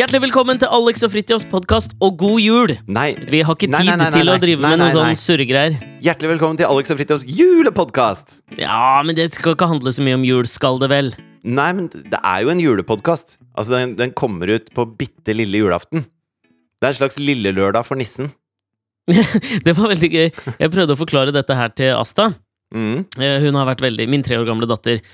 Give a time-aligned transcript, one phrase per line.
[0.00, 2.70] Hjertelig velkommen til Alex og Fridtjofs podkast, og god jul!
[2.88, 3.10] Nei.
[3.28, 5.74] Vi har ikke tid Nei, nei, nei, til å drive med noe sånn surregreier.
[6.00, 8.38] Hjertelig velkommen til Alex og Fridtjofs julepodkast!
[8.56, 11.10] Ja, men det skal ikke handle så mye om jul, skal det vel?
[11.44, 13.36] Nei, men det er jo en julepodkast.
[13.52, 16.06] Altså, den, den kommer ut på bitte lille julaften.
[16.80, 18.32] Det er en slags lillelørdag for nissen.
[19.66, 20.30] Det var veldig gøy.
[20.30, 22.30] Jeg prøvde å forklare dette her til Asta.
[22.72, 23.04] Mm.
[23.20, 25.04] Eh, Hun har vært veldig Min tre år gamle datter.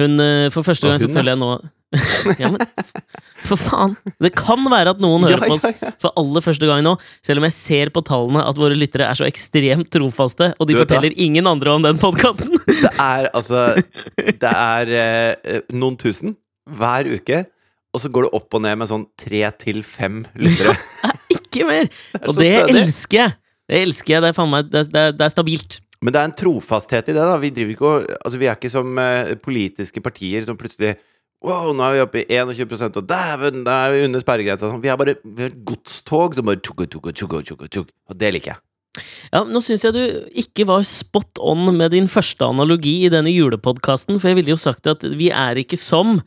[0.00, 1.50] Hun, eh, For første gang så føler jeg nå
[2.40, 2.62] Ja, men
[3.46, 3.94] for faen!
[4.22, 5.92] Det kan være at noen hører Ja, på oss ja, ja.
[6.02, 6.94] for aller første gang nå,
[7.26, 10.76] selv om jeg ser på tallene at våre lyttere er så ekstremt trofaste, og de
[10.78, 12.54] forteller forteller ingen andre om den podkasten.
[12.82, 13.64] Det er altså
[14.16, 16.36] Det er eh, noen tusen
[16.70, 17.44] hver uke,
[17.92, 20.74] og så går det opp og ned med sånn tre til fem lyttere.
[21.36, 21.88] Ikke mer!
[22.14, 22.76] Det Og det stødig.
[22.82, 23.34] elsker jeg!
[23.72, 24.22] Det elsker jeg.
[24.24, 25.78] Det er faen meg Det det det er stabilt.
[26.02, 27.22] Men det er en trofasthet i det.
[27.22, 30.96] da Vi ikke Altså vi er ikke som eh, politiske partier som plutselig
[31.42, 34.68] Wow, nå er vi oppe i 21 og dæven, da er vi under sperregrensa.
[34.70, 34.82] Sånn.
[34.82, 37.90] Vi har bare vi har et godstog som bare tugga, tugga, tugga, tugga, tugga.
[38.12, 38.62] Og det liker jeg.
[39.32, 40.02] Ja, Nå syns jeg du
[40.42, 44.60] ikke var spot on med din første analogi i denne julepodkasten, for jeg ville jo
[44.60, 46.20] sagt at vi er ikke som.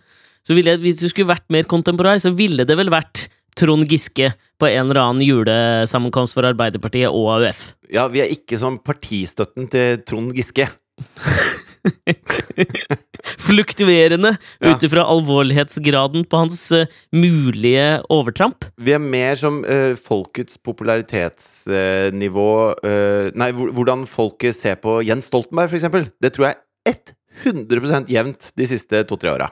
[0.45, 3.87] Så ville jeg, Hvis du skulle vært mer kontemporær, så ville det vel vært Trond
[3.87, 7.69] Giske på en eller annen julesammenkomst for Arbeiderpartiet og AUF.
[7.93, 10.67] Ja, vi er ikke som partistøtten til Trond Giske.
[13.45, 14.71] Fluktuerende Ja.
[14.75, 18.65] ut ifra alvorlighetsgraden på hans uh, mulige overtramp.
[18.77, 22.49] Vi er mer som uh, folkets popularitetsnivå
[22.85, 26.09] uh, Nei, hvordan folket ser på Jens Stoltenberg, eksempel.
[26.21, 26.55] Det tror jeg
[26.91, 29.49] er 100% jevnt de siste to-tre åra.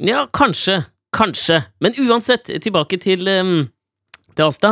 [0.00, 0.80] Ja, kanskje.
[1.14, 1.62] Kanskje.
[1.80, 3.68] Men uansett, tilbake til um,
[4.38, 4.70] til Asta.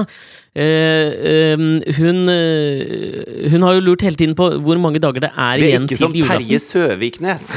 [0.56, 1.66] Eh, eh,
[1.98, 5.66] hun, eh, hun har jo lurt hele tiden på hvor mange dager det er Det
[5.66, 6.62] er igjen ikke til som Terje.
[6.62, 7.50] Søviknes.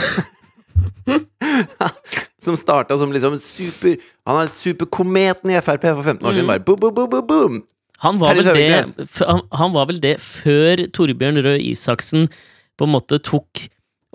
[2.44, 3.96] som starta som liksom super
[4.28, 6.46] Han er superkometen i Frp for 15 år siden.
[6.46, 6.54] Mhm.
[6.54, 7.60] Bare boom, boom, boom, boom, boom.
[8.00, 12.30] Han var, Terje vel det, f- han, han var vel det før Torbjørn Røe Isaksen
[12.80, 13.66] på en måte tok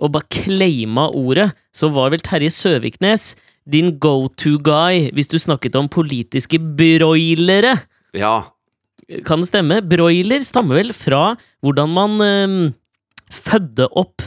[0.01, 5.39] og bare claima ordet, så var vel Terje Søviknes din go to guy hvis du
[5.41, 7.75] snakket om politiske broilere.
[8.13, 8.41] Ja.
[9.25, 9.81] Kan det stemme?
[9.85, 12.71] Broiler stammer vel fra hvordan man øh,
[13.31, 14.25] fødde opp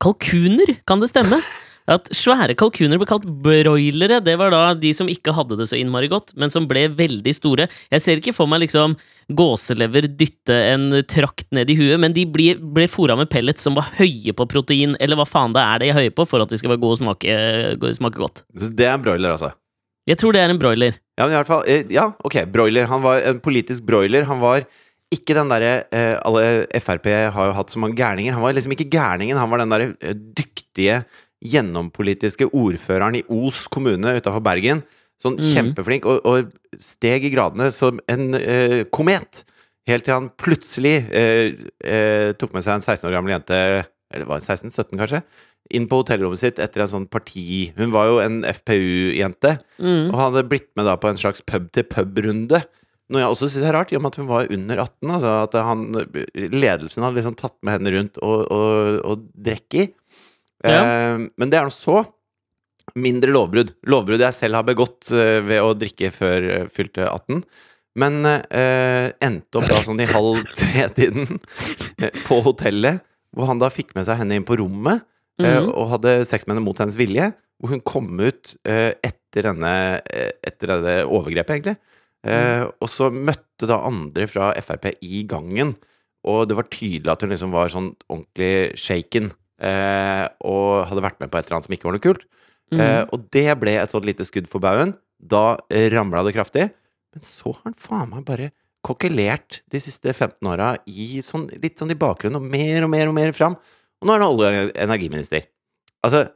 [0.00, 0.76] kalkuner?
[0.86, 1.40] Kan det stemme?
[1.88, 4.20] At svære kalkuner ble kalt broilere.
[4.24, 7.32] Det var da de som ikke hadde det så innmari godt, men som ble veldig
[7.36, 7.68] store.
[7.94, 8.98] Jeg ser ikke for meg liksom
[9.38, 13.76] gåselever dytte en trakt ned i huet, men de ble, ble fora med pellets som
[13.76, 16.52] var høye på protein, eller hva faen det er de er høye på, for at
[16.52, 17.38] de skal være gode og smake,
[17.96, 18.44] smake godt.
[18.56, 19.54] Så det er en broiler, altså.
[20.08, 20.96] Jeg tror det er en broiler.
[21.18, 22.88] Ja, men i hvert fall eh, Ja, ok, broiler.
[22.88, 24.24] Han var en politisk broiler.
[24.28, 24.64] Han var
[25.12, 28.32] ikke den derre eh, Alle Frp har jo hatt så mange gærninger.
[28.36, 31.02] Han var liksom ikke gærningen, han var den derre eh, dyktige,
[31.44, 34.82] gjennompolitiske ordføreren i Os kommune utafor Bergen.
[35.18, 35.46] Sånn mm.
[35.54, 39.42] kjempeflink, og, og steg i gradene som en eh, komet.
[39.88, 43.60] Helt til han plutselig eh, eh, tok med seg en 16 år gammel jente,
[44.14, 45.22] eller var det 16-17 kanskje,
[45.74, 49.58] inn på hotellrommet sitt etter en sånn parti Hun var jo en FPU-jente.
[49.76, 50.08] Mm.
[50.08, 52.62] Og hadde blitt med da på en slags pub-til-pub-runde.
[53.08, 55.12] Noe jeg også syns er rart, i og med at hun var under 18.
[55.16, 55.84] Altså at han,
[56.52, 59.88] ledelsen hadde liksom tatt med henne rundt og, og, og drikke i.
[60.64, 60.78] Ja.
[60.82, 62.00] Eh, men det er nå så.
[62.98, 63.74] Mindre lovbrudd.
[63.86, 67.42] Lovbrudd jeg selv har begått eh, ved å drikke før eh, fylte 18.
[67.98, 71.26] Men eh, endte opp da sånn i halv tre-tiden
[71.98, 73.02] eh, på hotellet,
[73.36, 75.68] hvor han da fikk med seg henne inn på rommet eh, Mhm.
[75.70, 77.28] og hadde sex med henne mot hennes vilje.
[77.58, 79.72] Hvor hun kom ut eh, etter, denne,
[80.06, 81.76] eh, etter dette overgrepet, egentlig.
[82.26, 85.76] Eh, og så møtte da andre fra Frp i gangen,
[86.26, 89.30] og det var tydelig at hun liksom var sånn ordentlig shaken.
[89.58, 92.24] Eh, og hadde vært med på et eller annet som ikke var noe kult.
[92.70, 92.80] Mm.
[92.84, 94.94] Eh, og det ble et sånt lite skudd for baugen.
[95.18, 95.58] Da
[95.94, 96.68] ramla det kraftig.
[97.14, 98.52] Men så har han faen meg bare
[98.86, 103.10] kokkelert de siste 15 åra i sånn, litt sånn i bakgrunnen, og mer og mer
[103.10, 103.58] og mer fram.
[103.98, 105.48] Og nå er han olje- og energiminister.
[106.06, 106.28] Altså,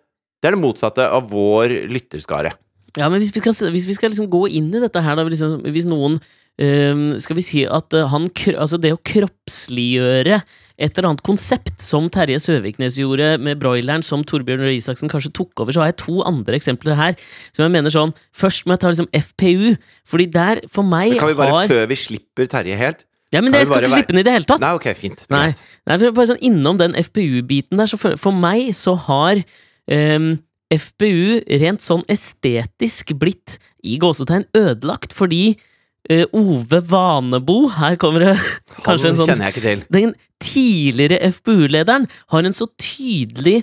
[0.43, 2.57] det er det motsatte av vår lytterskare.
[2.99, 5.25] Ja, men hvis vi skal, hvis vi skal liksom gå inn i dette her, da,
[5.25, 6.19] liksom, hvis noen
[6.61, 10.43] ehm, Skal vi si at eh, han Altså, det å kroppsliggjøre
[10.79, 15.33] et eller annet konsept, som Terje Søviknes gjorde med broileren, som Torbjørn Røe Isaksen kanskje
[15.37, 17.17] tok over, så har jeg to andre eksempler her.
[17.53, 19.75] Som jeg mener sånn Først må jeg ta liksom FPU,
[20.09, 23.05] fordi der, for meg, Men kan vi bare, har før vi slipper Terje helt
[23.35, 24.63] Ja, men det jeg skal ikke slippe den i det hele tatt.
[24.63, 25.27] Nei, ok, fint.
[25.33, 25.51] Nei,
[25.89, 29.41] nei for bare sånn innom den FPU-biten der, så for, for meg så har
[29.89, 30.35] um,
[30.73, 35.57] FPU rent sånn estetisk blitt i gåsetegn ødelagt, fordi
[36.11, 38.33] Ove Vanebo Her kommer det
[38.87, 39.85] kanskje en sånn kjenner jeg ikke til.
[39.95, 43.63] Den tidligere FPU-lederen har en så tydelig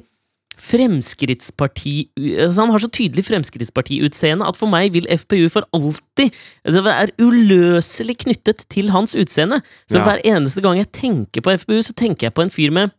[0.59, 6.36] Fremskrittsparti altså Han har så tydelig Fremskrittsparti-utseende at for meg vil FPU for alltid
[6.68, 9.62] Det er uløselig knyttet til hans utseende.
[9.89, 10.03] Så Ja.
[10.03, 12.92] hver eneste gang jeg tenker på FPU, så tenker jeg på en fyr med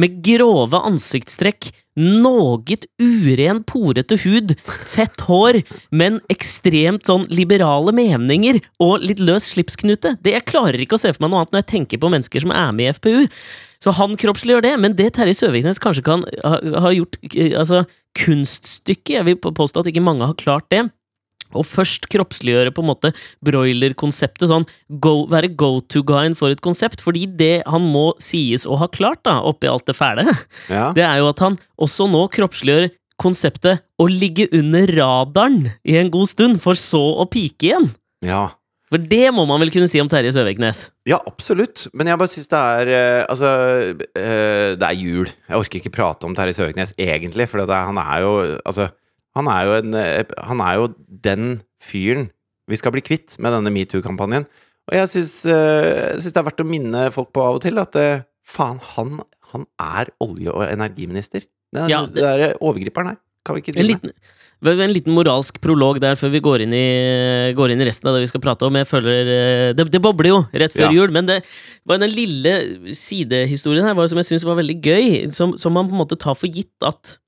[0.00, 9.04] med grove ansiktstrekk, noget uren, porete hud, fett hår, men ekstremt sånn liberale meninger og
[9.04, 10.18] litt løs slipsknute.
[10.20, 12.44] Det Jeg klarer ikke å se for meg noe annet når jeg tenker på mennesker
[12.44, 13.24] som er med i FPU.
[13.80, 17.84] Så han kroppsliggjør det, men det Terje Søviknes kanskje kan ha, ha gjort eh, altså,
[18.16, 20.86] kunststykket Jeg vil påstå at ikke mange har klart det.
[21.56, 23.12] Og først kroppsliggjøre på en måte
[23.46, 24.66] broiler-konseptet, sånn
[25.02, 27.00] go, være go-to-guyen for et konsept.
[27.04, 30.26] Fordi det han må sies å ha klart, da, oppi alt det fæle,
[30.72, 30.90] Ja.
[30.96, 32.90] det er jo at han også nå kroppsliggjør
[33.22, 37.90] konseptet å ligge under radaren i en god stund, for så å pike igjen.
[38.26, 38.46] ja.
[38.86, 40.84] For det må man vel kunne si om Terje Søviknes.
[41.10, 41.88] Ja, absolutt.
[41.90, 43.48] Men jeg bare syns det er eh, Altså,
[44.14, 45.26] eh, det er jul.
[45.26, 48.30] Jeg orker ikke prate om Terje Søviknes egentlig, for er, han er jo
[48.62, 48.86] Altså,
[49.36, 50.86] han er jo en eh, Han er jo
[51.26, 52.30] den fyren
[52.66, 54.46] vi skal bli kvitt med denne metoo-kampanjen.
[54.90, 57.94] Og jeg syns, eh, det er verdt å minne folk på av og til at
[58.00, 59.20] eh, faen, han,
[59.52, 61.44] han er olje- og energiminister.
[61.74, 63.20] Den, Ja, det, det- der overgriperen her.
[63.46, 64.10] Kan vi ikke drive med?
[64.10, 68.08] liten, en liten moralsk prolog der før vi går inn, i, går inn i resten
[68.10, 68.74] av det vi skal prate om.
[68.74, 69.30] Jeg føler
[69.78, 70.90] Det, det bobler jo rett før Ja.
[70.96, 71.36] jul, men det
[71.86, 72.56] var den lille
[72.90, 75.06] sidehistorien her var, som jeg syns var veldig gøy.
[75.30, 77.18] Som, som man på en måte tar for gitt at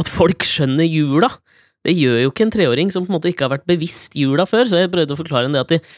[0.00, 1.30] At folk skjønner jula.
[1.84, 4.46] Det gjør jo ikke en treåring som på en måte ikke har vært bevisst jula
[4.48, 4.68] før.
[4.70, 5.96] Så jeg prøvde å forklare henne det at i,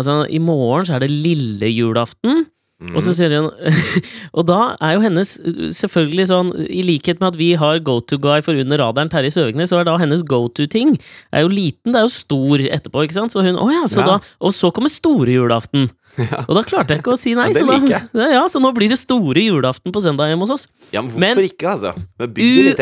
[0.00, 2.46] altså, i morgen så er det lille julaften.
[2.92, 3.14] Og så Mm.
[3.16, 3.46] sier hun
[4.36, 5.30] Og da er jo hennes
[5.72, 9.30] selvfølgelig sånn I likhet med at vi har go to guy for under radaren Terje
[9.32, 10.92] Søviknes, så er da hennes go to-ting
[11.32, 13.32] er jo liten, det er jo stor etterpå, ikke sant?
[13.32, 14.06] Så hun Å ja, så Ja.
[14.06, 15.88] da Og så kommer store julaften.
[16.16, 16.44] Ja.
[16.48, 17.50] Og da klarte jeg ikke å si nei.
[17.52, 20.68] Ja, så, da, ja, så nå blir det store julaften på søndag hjemme hos oss.
[20.92, 21.92] Ja, men hvorfor Men- ikke, altså?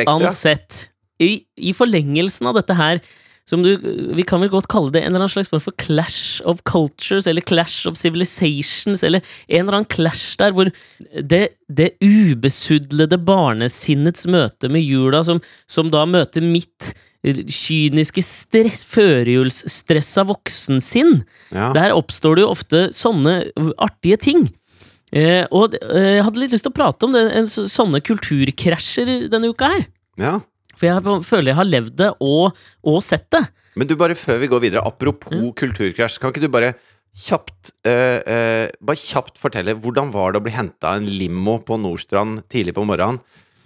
[0.06, 0.88] Uansett,
[1.22, 3.00] i, i forlengelsen av dette her
[3.48, 3.74] som du,
[4.16, 7.26] Vi kan vel godt kalle det en eller annen slags form for clash of cultures,
[7.28, 10.70] eller clash of civilizations, eller en eller annen clash der hvor
[11.12, 16.94] det, det ubesudlede barnesinnets møte med jula, som, som da møter mitt
[17.24, 21.70] kyniske stress, førjulsstressa voksensinn, Ja.
[21.72, 23.38] der oppstår det jo ofte sånne
[23.80, 24.42] artige ting.
[25.14, 29.28] Eh, og eh, jeg hadde litt lyst til å prate om det, en, sånne kulturkrasjer
[29.32, 29.86] denne uka her.
[30.20, 30.40] ja.
[30.78, 33.44] For jeg føler jeg har levd det og, og sett det.
[33.76, 36.74] Men du, bare før vi går videre, apropos kulturkrasj, kan ikke du bare
[37.14, 41.76] kjapt eh, eh, Bare kjapt fortelle, hvordan var det å bli henta en limo på
[41.78, 43.18] Nordstrand tidlig på morgenen?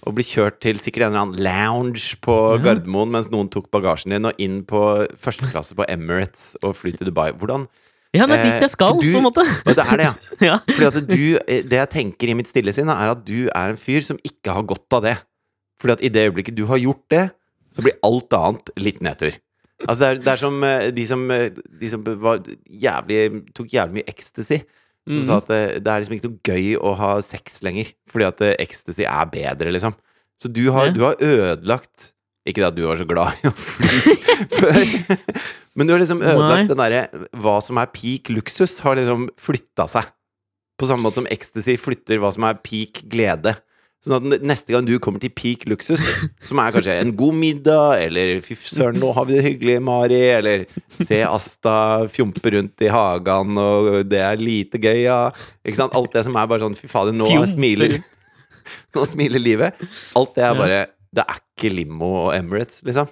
[0.06, 2.60] Og bli kjørt til sikkert en eller annen lounge på Ja.
[2.68, 4.80] Gardermoen mens noen tok bagasjen din, og inn på
[5.20, 7.32] første klasse på Emirates og fly til Dubai.
[7.36, 7.66] Hvordan
[8.16, 9.42] Ja, det er Eh, dit jeg skal, du- på en måte.
[9.66, 10.14] Det er det, ja.
[10.48, 10.58] Ja.
[10.64, 13.74] Fordi at du, eh, det jeg tenker i mitt stille sinn, er at du er
[13.74, 15.16] en fyr som ikke har godt av det.
[15.80, 17.24] Fordi at i det øyeblikket du har gjort det,
[17.76, 19.36] så blir alt annet litt nedtur.
[19.86, 23.20] Altså det er, det er som eh, de som, eh, de som var jævlig,
[23.54, 24.58] tok jævlig mye ecstasy.
[25.08, 25.24] Som Mhm.
[25.24, 27.92] sa at eh, det er liksom ikke noe gøy å ha sex lenger.
[28.10, 29.94] Fordi at ecstasy er bedre, liksom.
[30.38, 30.92] Så du har, Ja.
[30.92, 32.12] du har ødelagt
[32.48, 34.14] Ikke at du var så glad i å fly
[34.56, 34.78] før,
[35.76, 36.30] men du har liksom Nei.
[36.32, 37.00] ødelagt den derre
[37.36, 40.06] Hva som er peak luksus, har liksom flytta seg.
[40.78, 43.56] På samme måte som ecstasy flytter hva som er peak glede.
[44.06, 46.02] Sånn at neste gang du kommer til peak luksus,
[46.46, 50.20] som er kanskje en god middag, eller fy søren, nå har vi det hyggelig, Mari,
[50.36, 51.74] eller se Asta
[52.12, 55.18] fjompe rundt i hagen, og det er lite gøy, ja.
[55.66, 55.96] Ikke sant?
[55.98, 57.98] Alt det som er bare sånn, fy fader, nå smiler
[58.94, 59.86] Nå smiler livet.
[60.18, 60.80] Alt det er bare
[61.16, 63.08] Det er ikke limo og Emirates, liksom.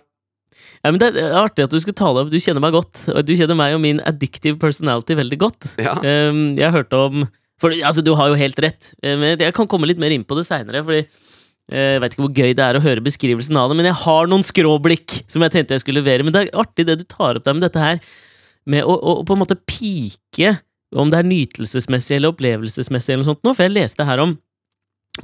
[0.84, 2.30] Ja, men Det er artig at du skulle ta det opp.
[2.32, 3.00] Du kjenner meg godt.
[3.12, 5.68] Og du kjenner meg og min addictive personality veldig godt.
[5.82, 5.96] Ja.
[5.98, 7.26] Um, jeg hørte om
[7.60, 8.92] For altså, du har jo helt rett.
[9.02, 10.82] Eh, Men jeg kan komme litt mer inn på det seinere.
[10.86, 11.06] Eh,
[11.72, 14.28] jeg vet ikke hvor gøy det er å høre beskrivelsen av det, men jeg har
[14.30, 16.26] noen skråblikk som jeg tenkte jeg skulle levere.
[16.26, 17.98] Men det er artig det du tar opp der med dette her
[18.66, 20.56] med å, å på en måte pike,
[20.96, 23.54] om det er nytelsesmessig eller opplevelsesmessig eller noe sånt nå.
[23.56, 24.36] For jeg leste her om,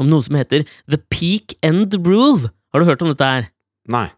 [0.03, 2.51] om noe som heter The Peak End Rule.
[2.73, 3.49] Har du hørt om dette her?
[3.93, 4.09] Nei.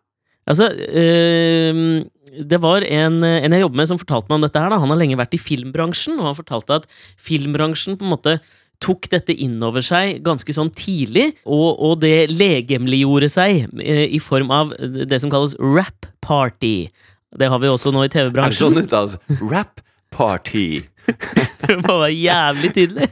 [0.50, 2.04] Altså, øh,
[2.44, 4.72] det var en, en jeg jobber med som fortalte meg om dette her.
[4.74, 4.80] Da.
[4.82, 6.88] Han har lenge vært i filmbransjen, og han fortalte at
[7.22, 8.36] filmbransjen på en måte
[8.84, 14.18] tok dette inn over seg ganske sånn tidlig, og, og det legemliggjorde seg øh, i
[14.20, 14.74] form av
[15.08, 16.90] det som kalles rap party.
[17.38, 18.74] Det har vi også nå i Er det TV-bransjen.
[18.74, 19.16] sånn uttales?
[19.50, 19.80] Rap
[20.14, 20.82] party.
[21.64, 23.06] Det må være jævlig tydelig.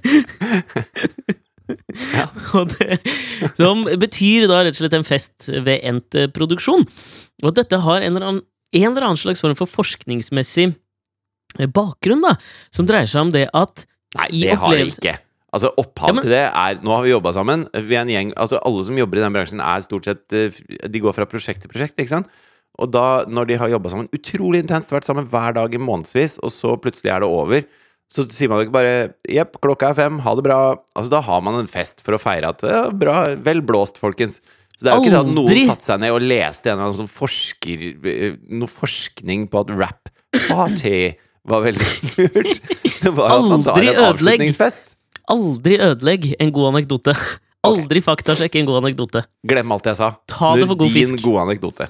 [2.13, 2.27] Ja.
[2.59, 2.99] Og det,
[3.57, 6.85] som betyr da rett og slett en fest ved endt produksjon.
[7.43, 10.71] Og dette har en eller annen, en eller annen slags form for forskningsmessig
[11.59, 12.37] eh, bakgrunn, da,
[12.75, 13.87] som dreier seg om det at
[14.19, 15.15] Nei, det har jeg ikke.
[15.53, 17.67] Altså Opphavet Ja, til det er Nå har vi jobba sammen.
[17.73, 20.61] Vi er en gjeng Altså Alle som jobber i den bransjen, er stort sett eh,
[20.89, 22.31] De går fra prosjekt til prosjekt, ikke sant?
[22.81, 26.39] Og da, når de har jobba sammen utrolig intenst, vært sammen hver dag i månedsvis,
[26.41, 27.67] og så plutselig er det over,
[28.13, 28.95] så sier man jo ikke bare
[29.29, 30.79] 'jepp, klokka er fem, ha det bra'.
[30.97, 34.41] Altså Da har man en fest for å feire at ja, 'bra, vel blåst, folkens'.
[34.83, 36.89] Så det er jo ikke det at noen satte seg ned og leste en eller
[36.89, 40.11] annen sånn forsker eh, Noe forskning på at rap
[40.49, 41.13] party
[41.47, 41.87] var veldig
[42.19, 42.59] lurt.
[42.83, 44.95] Det var at man tar en avslutningsfest.
[45.31, 47.15] Aldri ødelegg en god anekdote.
[47.63, 49.23] Aldri faktasjekk en god anekdote.
[49.47, 50.09] Glem alt jeg sa.
[50.27, 51.27] Ta det for god din fisk.
[51.29, 51.87] gode anekdote.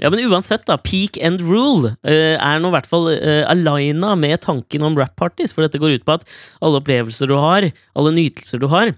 [0.00, 0.78] Ja, men uansett, da.
[0.80, 5.12] Peak and rule uh, er nå i hvert fall uh, alina med tanken om rap
[5.20, 6.24] parties, for dette går ut på at
[6.62, 7.68] alle opplevelser du har,
[7.98, 8.94] alle nytelser du har,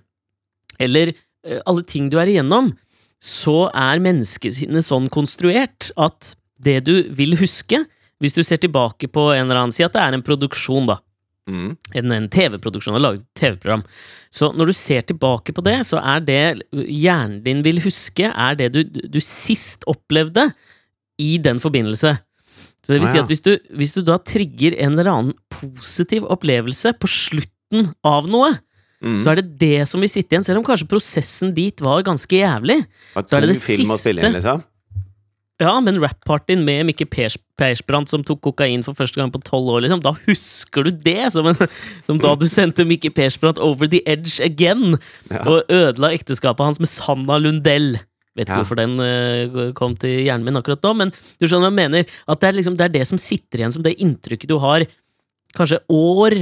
[0.79, 2.75] eller uh, alle ting du er igjennom,
[3.23, 7.85] så er menneskesinnet sånn konstruert at det du vil huske,
[8.23, 10.99] hvis du ser tilbake på en eller annen Si at det er en produksjon, da.
[11.51, 11.73] Mm.
[11.99, 13.83] en, en TV-produksjon, har laget TV-program.
[14.31, 18.59] Så når du ser tilbake på det, så er det hjernen din vil huske, er
[18.59, 20.53] det du, du sist opplevde
[21.19, 22.15] i den forbindelse.
[22.83, 26.27] Så det vil si at hvis du, hvis du da trigger en eller annen positiv
[26.31, 28.55] opplevelse på slutten av noe,
[29.03, 29.21] Mm.
[29.25, 32.31] så er det det som vil sitte igjen, selv om kanskje prosessen dit var ganske
[32.39, 32.85] jævlig.
[33.19, 34.39] At så er det det film spille inn, siste.
[34.39, 34.63] liksom.
[35.63, 39.69] Ja, men rap-partyen med Mikke Pers Persbrandt som tok kokain for første gang på tolv
[39.77, 41.59] år, liksom, da husker du det som, en,
[42.07, 44.97] som da du sendte Mikke Persbrandt over the edge again,
[45.31, 45.43] Ja.
[45.47, 47.99] og ødela ekteskapet hans med Sanna Lundell.
[48.35, 48.63] Vet ikke Ja.
[48.65, 52.07] hvorfor den uh, kom til hjernen min akkurat nå, men du skjønner hva jeg mener.
[52.27, 54.87] At det er, liksom, det er det som sitter igjen som det inntrykket du har
[55.55, 56.33] kanskje år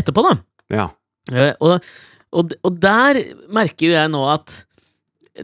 [0.00, 0.38] etterpå, da.
[0.72, 0.86] Ja.
[1.32, 1.82] Eh, og,
[2.32, 3.18] og, og der
[3.54, 4.52] merker jo jeg nå at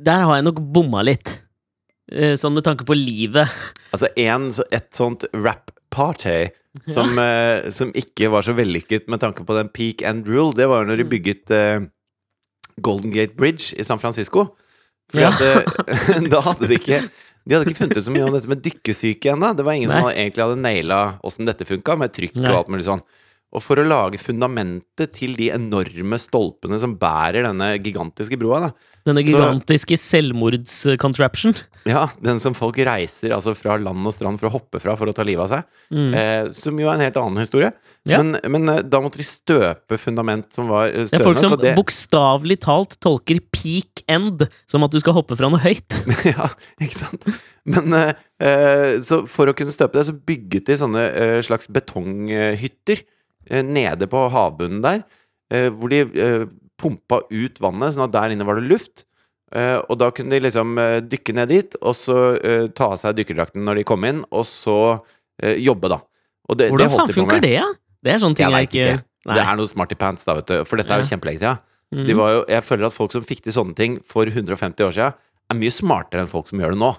[0.03, 1.29] der har jeg nok bomma litt.
[2.13, 3.49] Eh, Sånn med tanke på livet.
[3.93, 6.47] Altså en, et sånt rap-party
[6.89, 10.65] som, eh, som ikke var så vellykket med tanke på den peak and rule, det
[10.71, 11.11] var jo når de Mm.
[11.13, 11.53] bygget
[12.81, 14.47] Golden Gate Bridge i San Francisco.
[15.13, 15.29] Fordi Ja.
[15.29, 17.03] at da hadde de ikke
[17.45, 19.49] De hadde ikke funnet ut så mye om dette med dykkesyke ennå.
[19.59, 22.49] Det var ingen som hadde, egentlig hadde naila åssen dette funka, med trykk Nei.
[22.53, 23.03] og alt mulig sånn.
[23.53, 28.71] Og for å lage fundamentet til de enorme stolpene som bærer denne gigantiske broa, da,
[29.03, 31.57] Denne gigantiske selvmordscontraption.
[31.91, 35.11] Ja, den som folk reiser altså fra land og strand for å hoppe fra for
[35.11, 35.81] å ta livet av seg.
[35.91, 36.13] Mm.
[36.15, 37.73] Eh, som jo er en helt annen historie.
[38.09, 38.23] Ja.
[38.23, 41.57] Men, men eh, da måtte de støpe fundament som var eh, Det er folk som.
[41.59, 45.99] Det, bokstavelig talt tolker peak end som at du skal hoppe fra noe høyt.
[46.33, 47.27] ja, ikke sant?
[47.75, 51.67] Men eh, eh, så for å kunne støpe det, så bygget de sånne eh, slags
[51.75, 53.03] betonghytter
[53.51, 55.03] nede på havbunnen der.
[55.53, 56.45] eh, hvor de eh,
[56.81, 59.05] pumpa ut vannet, sånn at der inne var det luft.
[59.55, 62.97] Eh, og da kunne de liksom eh, dykke ned dit, og så eh, ta av
[63.03, 64.77] seg dykkerdrakten når de kom inn, og så
[65.43, 65.99] eh, jobbe, da.
[66.49, 67.67] Det, det Hvordan holdt faen funker det, ja?
[68.03, 69.05] Det er sånne ting Jeg vet ikke.
[69.29, 70.57] Det er noe smarty pants, da, vet du.
[70.67, 71.11] For dette er jo Ja.
[71.13, 72.17] kjempelenge siden.
[72.19, 75.13] Var jo, jeg føler at folk som fikk til sånne ting for 150 år siden,
[75.53, 76.91] er mye smartere enn folk som gjør det nå.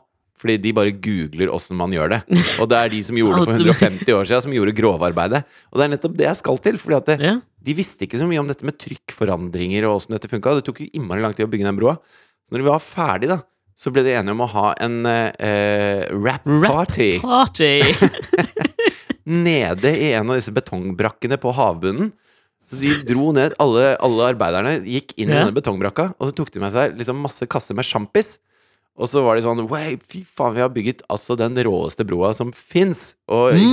[0.43, 2.19] Fordi de bare googler åssen man gjør det.
[2.61, 5.39] Og det er de som gjorde det for 150 år siden, som gjorde grovarbeidet.
[5.71, 6.79] Og det er nettopp det jeg skal til.
[6.81, 7.37] Fordi at det, ja.
[7.69, 10.57] de visste ikke så mye om dette med trykkforandringer og åssen dette funka.
[10.59, 11.95] Det tok jo innmari lang tid å bygge den broa.
[12.43, 13.39] Så når vi var ferdig, da,
[13.79, 17.71] så ble de enige om å ha en eh, rap party Party!
[19.23, 22.11] nede i en av disse betongbrakkene på havbunnen.
[22.69, 25.43] Så de dro ned, alle, alle arbeiderne gikk inn i Ja.
[25.43, 28.37] denne betongbrakka, og så tok de med seg liksom masse kasser med sjampis.
[28.93, 29.63] Og så var de sånn
[30.05, 33.15] fy faen, vi har bygget altså den råeste broa som fins.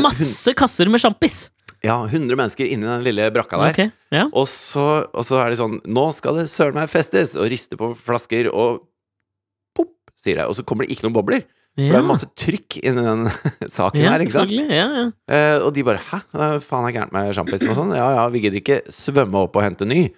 [0.00, 1.50] Masse kasser med sjampis!
[1.84, 3.72] ja, 100 mennesker inni den lille brakka der.
[3.72, 4.26] Okay, ja.
[4.36, 7.32] Og, så, og så er de sånn Nå skal det søren meg festes!
[7.38, 8.82] Og riste på flasker, og
[9.76, 10.48] pop, sier det.
[10.50, 11.46] Og så kommer det ikke noen bobler.
[11.78, 13.28] For det er masse trykk inni den
[13.78, 14.24] saken ja her.
[14.26, 14.52] ikke sant?
[14.52, 15.04] Ja, ja.
[15.32, 17.94] Eh, og de bare 'hæ, hva faen er gærent med sjampisen?' og sånn.
[17.96, 20.08] Ja ja, vi gidder ikke svømme opp og hente ny.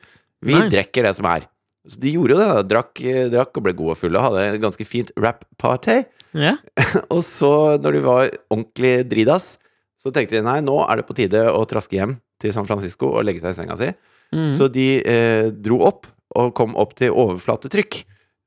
[0.42, 0.66] Vi Nei.
[0.72, 1.46] drekker det som er.
[1.88, 2.50] Så de gjorde jo det.
[2.70, 4.22] Drakk, eh, drakk og ble gode og fulle.
[4.22, 6.02] Hadde et ganske fint rap-party.
[6.38, 6.56] ja.
[7.14, 9.56] Og så, når de var ordentlig dridas,
[9.98, 13.12] så tenkte de nei, nå er det på tide å traske hjem til San Francisco
[13.12, 13.90] og legge seg i senga si.
[14.34, 14.48] Mm.
[14.54, 16.08] Så de eh, dro opp
[16.38, 18.02] og kom opp til overflatetrykk.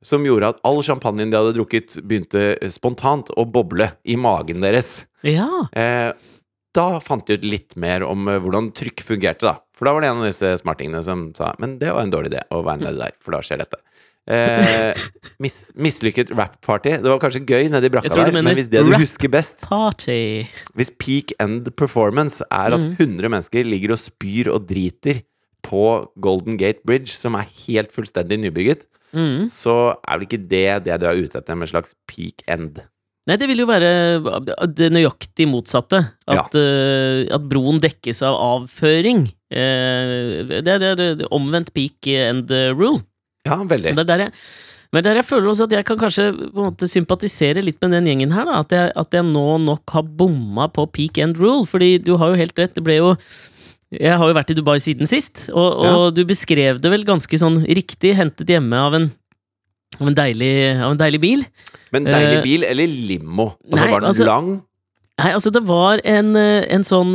[0.06, 5.06] Som gjorde at all champagnen de hadde drukket, begynte spontant å boble i magen deres.
[5.26, 5.50] ja.
[5.74, 6.12] Eh,
[6.76, 9.62] da fant de ut litt mer om eh, hvordan trykk fungerte, da.
[9.76, 12.32] For da var det en av disse smartingene som sa Men det var en dårlig
[12.34, 13.82] idé å være nede der, for da skjer dette.
[14.26, 14.96] Eh,
[15.44, 16.96] mis, mislykket rap-party.
[17.04, 20.48] Det var kanskje gøy nedi brakka der, men hvis det du husker best Party.
[20.74, 22.96] Hvis peak end performance er at Mhm.
[22.98, 25.22] 100 mennesker ligger og spyr og driter
[25.66, 25.84] på
[26.22, 29.46] Golden Gate Bridge, som er helt fullstendig nybygget, Mm.
[29.48, 32.82] så er vel ikke det det du er ute etter med en slags peak end.
[33.28, 36.02] Nei, det vil jo være det nøyaktig motsatte.
[36.28, 39.32] At, eh, at broen dekkes av avføring.
[39.56, 43.02] Eh, det, det, det, det omvendt peak and rule.
[43.48, 43.94] Ja, veldig.
[43.96, 44.34] Men det er der jeg,
[44.94, 47.98] men der jeg føler også at jeg kan kanskje på en måte sympatisere litt med
[47.98, 48.48] den gjengen her.
[48.48, 51.66] da At jeg, at jeg nå nok har bomma på peak and rule.
[51.68, 53.12] Fordi du har jo helt rett, det ble jo
[53.96, 57.38] Jeg har jo vært i Dubai siden sist, og, og du beskrev det vel ganske
[57.40, 59.12] sånn riktig, hentet hjemme av en
[60.02, 60.50] av en deilig,
[60.84, 61.44] av en deilig bil.
[61.96, 63.46] Men deilig Eh, bil eller limo?
[63.64, 64.50] Altså, nei, var den altså- lang?
[65.22, 67.14] Nei, altså det var en, eh, en sånn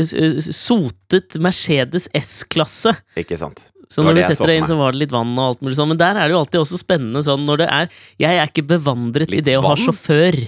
[0.00, 2.94] s- sotet Mercedes S-klasse.
[3.20, 3.60] Ikke sant.
[3.90, 5.90] Så når du setter deg inn, så var det litt vann og alt mulig sånn.
[5.90, 7.88] Men der er det jo alltid også spennende sånn når det er
[8.22, 10.38] Jeg er ikke bevandret i Litt det å ha sjåfør.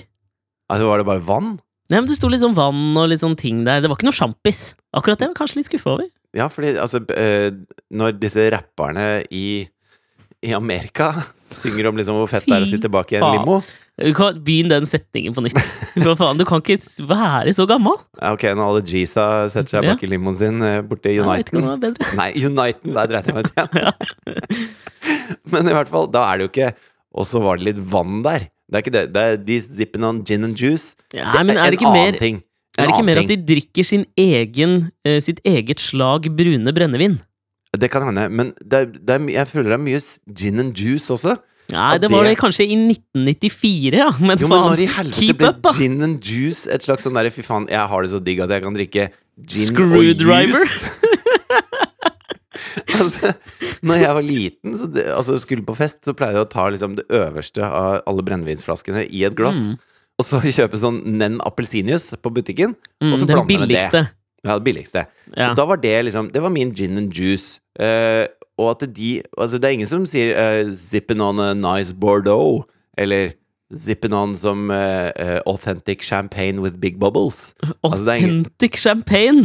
[0.70, 1.58] Altså, var det bare vann?
[1.90, 3.80] Nei, men Det sto litt sånn vann og litt sånn ting der.
[3.82, 4.74] Det var ikke noe sjampis.
[4.94, 6.08] Akkurat det var kanskje litt skuffa over.
[6.32, 7.50] Ja, fordi altså eh,
[7.92, 9.66] Når disse rapperne i,
[10.42, 11.10] i Amerika
[11.50, 13.58] synger om liksom hvor fett det er å sitte bak i en limo
[14.00, 15.58] Du kan Begynn den setningen på nytt.
[16.02, 16.78] Hva faen, Du kan ikke
[17.10, 17.98] være så gammel!
[18.24, 21.82] Ok, når alle Gisa setter seg bak i limoen sin eh, borte i ikke Uniten
[21.82, 21.92] det.
[22.16, 24.40] Nei, Uniten, der dreit jeg meg ut igjen.
[25.52, 26.70] Men i hvert fall, da er det jo ikke
[27.12, 28.48] Og så var det litt vann der.
[28.72, 29.04] Det er ikke det.
[29.12, 30.94] det er de zipping on gin and juice.
[31.12, 32.40] Nei, men er det en annen mer ting.
[32.80, 37.18] Er det ikke mer at de drikker sin egen, eh, sitt eget slag brune brennevin?
[37.76, 40.00] Det kan hende, men det er, det er, jeg føler det er mye
[40.40, 41.36] gin and juice også.
[41.72, 44.10] Nei, det var det- kanskje i 1994, ja.
[44.20, 47.30] Men Jo, men når i helvete ble up, gin and juice et slags sånn derre
[47.32, 49.10] fy faen, jeg har det så digg at jeg kan drikke
[49.46, 50.60] gin Screwdriver?
[50.60, 51.10] og juice?
[53.02, 53.32] altså,
[53.82, 56.68] når jeg var liten, så det, altså skulle på fest, så pleide jeg å ta
[56.72, 59.56] liksom det øverste av alle brennevinsflaskene i et glass.
[59.56, 59.78] Mm.
[60.20, 62.76] Og så kjøpe sånn Nen appelsinjuice på butikken.
[63.02, 64.04] Mm, og så blande med det.
[64.42, 65.06] Ja, det billigste.
[65.36, 65.52] Ja.
[65.54, 67.60] Da var det liksom Det var min gin and juice.
[67.78, 68.26] Eh,
[68.62, 72.64] og at de Altså, det er ingen som sier uh, 'zipping on a nice Bordeaux',
[72.98, 73.34] eller
[73.74, 77.54] 'zipping on some uh, eh, authentic champagne with big bubbles'.
[77.84, 79.44] altså, ingen- Authentic champagne!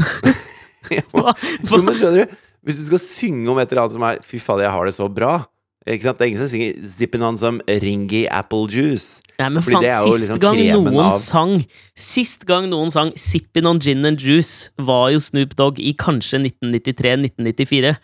[1.12, 1.34] Hva?
[1.68, 2.36] Jo, men skjønner du?
[2.64, 4.94] Hvis du skal synge om et eller annet som er 'fy fader, jeg har det
[4.96, 5.46] så bra'
[5.88, 6.20] ikke sant?
[6.20, 9.22] Det er ingen som synger 'zipping on some ringy apple juice'.
[9.40, 13.12] Nei, men faen, det jo sist liksom gang noen av- sang Sist gang noen sang
[13.16, 17.96] 'Zippin' on gin and juice' var jo Snoop Dogg i kanskje 1993-1994.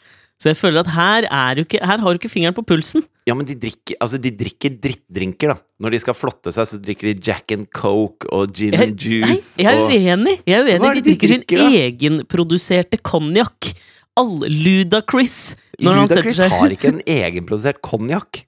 [0.44, 3.06] Så jeg føler at her, er du ikke, her har du ikke fingeren på pulsen.
[3.30, 5.56] Ja, men de drikker, altså, de drikker drittdrinker, da.
[5.80, 8.98] Når de skal flotte seg, så drikker de Jack and Coke og gin Jeg, and
[9.00, 9.54] nei, juice.
[9.62, 9.94] jeg er og...
[9.94, 10.34] uenig.
[10.44, 10.90] Jeg er uenig.
[10.90, 13.72] er De de drikker sin drikker, egenproduserte konjakk.
[14.20, 15.38] Ludacris.
[15.80, 18.44] Ludacris har ikke en egenprodusert konjakk.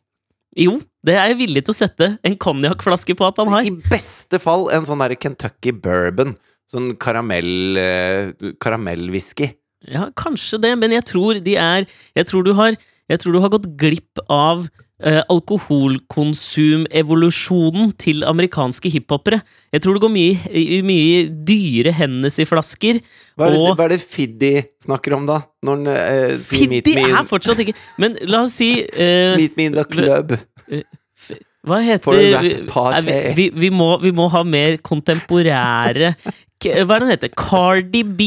[0.60, 0.78] Jo,
[1.08, 3.68] det er jeg villig til å sette en konjakkflaske på at han har.
[3.68, 6.36] I beste fall en sånn derre Kentucky bourbon.
[6.72, 9.54] Sånn karamell eh, karamellwhisky.
[9.88, 12.76] Ja, kanskje det, men jeg tror de er Jeg tror du har,
[13.20, 14.68] tror du har gått glipp av
[15.04, 19.42] eh, alkoholkonsumevolusjonen til amerikanske hiphopere.
[19.74, 23.00] Jeg tror det går mye, i- mye i dyre Hennessy-flasker.
[23.38, 25.42] Hva er det, Og- hva er det Fiddy snakker om, da?
[25.64, 29.58] Når han eh, sier meet me, er fortsatt ikke Men la oss si eh, meet
[29.58, 30.32] me in the club.
[31.66, 32.44] Hva heter rap
[33.06, 36.16] vi- vi, vi, må, vi må ha mer kontemporære
[36.62, 37.30] Hva er det han heter?
[37.36, 38.22] Cardi B.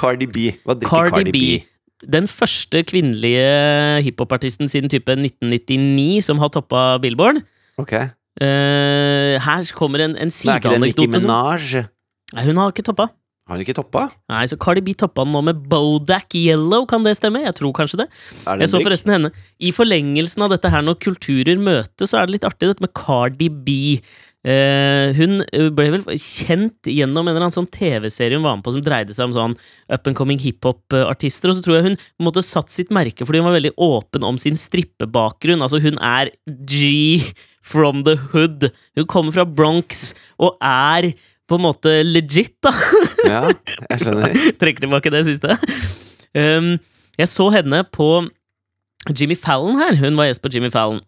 [0.00, 0.48] Cardi B.
[0.64, 1.44] Hva drikker Cardi, Cardi, B.
[1.60, 2.08] B?
[2.16, 7.42] Den første kvinnelige hiphopartisten siden type 1999 som har toppa Billboard.
[7.80, 7.92] Ok.
[8.40, 11.26] Uh, her kommer en, en Men er ikke det Nikki sideanekdote.
[11.26, 11.88] Minaj?
[12.30, 13.10] Nei, hun har ikke toppa.
[13.50, 14.04] Har hun ikke toppa?
[14.30, 17.42] Nei, så Cardi B toppa den nå med Bodak Yellow, kan det stemme?
[17.42, 18.06] Jeg tror kanskje det.
[18.46, 22.28] Det Jeg så forresten henne I forlengelsen av dette her, når kulturer møtes, så er
[22.28, 23.74] det litt artig dette med Cardi B.
[24.40, 25.42] Eh, hun
[25.76, 29.12] ble vel kjent gjennom en eller annen sånn TV-serie hun var med på som dreide
[29.12, 29.56] seg om sånn
[29.92, 33.26] up and coming hiphop-artister, og så tror jeg hun på en måte satt sitt merke
[33.28, 35.60] fordi hun var veldig åpen om sin strippebakgrunn.
[35.60, 36.32] Altså, hun er
[36.64, 37.20] G
[37.60, 38.70] from the hood.
[38.96, 41.12] Hun kommer fra Bronx og er
[41.50, 42.72] på en måte legit, da.
[43.26, 43.42] Ja,
[43.90, 44.36] jeg skjønner.
[44.60, 45.56] Trekker tilbake det siste.
[46.32, 46.76] Um,
[47.18, 48.08] jeg så henne på
[49.10, 49.98] Jimmy Fallon her.
[49.98, 51.02] Hun var gjest på Jimmy Fallon.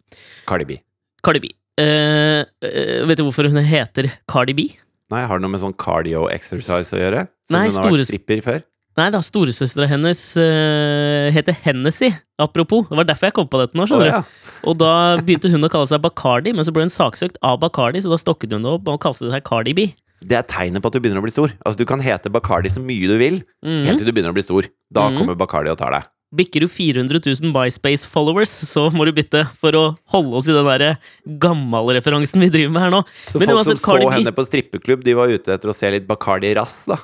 [0.49, 0.81] Cardi B.
[1.25, 1.53] Cardi B.
[1.79, 4.69] Eh, eh, vet du hvorfor hun heter Cardi B?
[5.13, 7.27] Nei, har det noe med sånn cardio exercise å gjøre?
[7.49, 8.63] Som Nei, hun har vært stripper før?
[9.01, 12.85] Nei da, storesøstera hennes uh, heter Hennessy, apropos.
[12.91, 13.87] Det var derfor jeg kom på dette nå.
[13.89, 14.49] skjønner skjønner ja.
[14.61, 14.91] du Og da
[15.25, 18.19] begynte hun å kalle seg Bacardi, men så ble hun saksøkt av Bacardi, så da
[18.21, 19.87] stokket hun det opp og kalte seg Cardi B.
[20.23, 21.55] Det er tegnet på at du begynner å bli stor.
[21.65, 23.87] Altså, du kan hete Bacardi så mye du vil, Mhm.
[23.89, 24.69] helt til du begynner å bli stor.
[24.93, 25.19] Da Mhm.
[25.19, 26.05] kommer Bacardi og tar deg.
[26.33, 29.83] Bikker du 400 000 MySpace-followers, så må du bytte for å
[30.15, 30.95] holde oss i den der
[31.43, 33.03] gammalreferansen vi driver med her nå.
[33.29, 35.77] Så Men folk uansett, som så B- henne på strippeklubb, de var ute etter å
[35.77, 36.97] se litt Bacardi rass, da.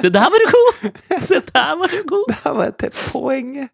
[0.00, 0.96] Se der var du god!
[1.20, 2.32] Se der var du god!
[2.40, 3.70] Der var jeg til poenget!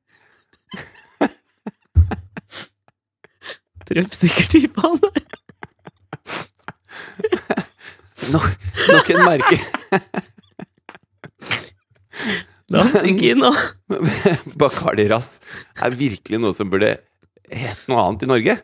[3.87, 5.23] Treffsikker type han der.
[8.35, 8.49] nok,
[8.91, 9.59] nok en merke
[12.75, 13.53] La oss synke inn nå.
[14.61, 15.37] Bacardi Ras
[15.83, 16.97] er virkelig noe som burde
[17.47, 18.57] hete noe annet i Norge.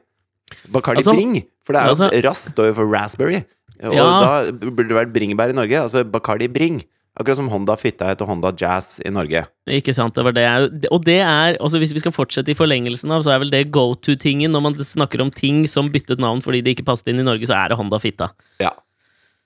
[0.74, 1.36] Bacardi Altså, Bring.
[1.66, 3.44] For det er altså- Ras står jo for raspberry.
[3.82, 4.04] Og Ja.
[4.20, 5.78] da burde det vært bringebær i Norge.
[5.86, 6.82] Altså Bacardi Bring.
[7.18, 9.44] Akkurat som Honda Fitta heter Honda Jazz i Norge.
[9.68, 12.54] Ikke sant, det var det jeg Og det er, altså hvis vi skal fortsette i
[12.56, 16.18] forlengelsen av, så er vel det go to-tingen når man snakker om ting som byttet
[16.18, 18.30] navn fordi det ikke passet inn i Norge, så er det Honda Fitta.
[18.58, 18.70] Ja.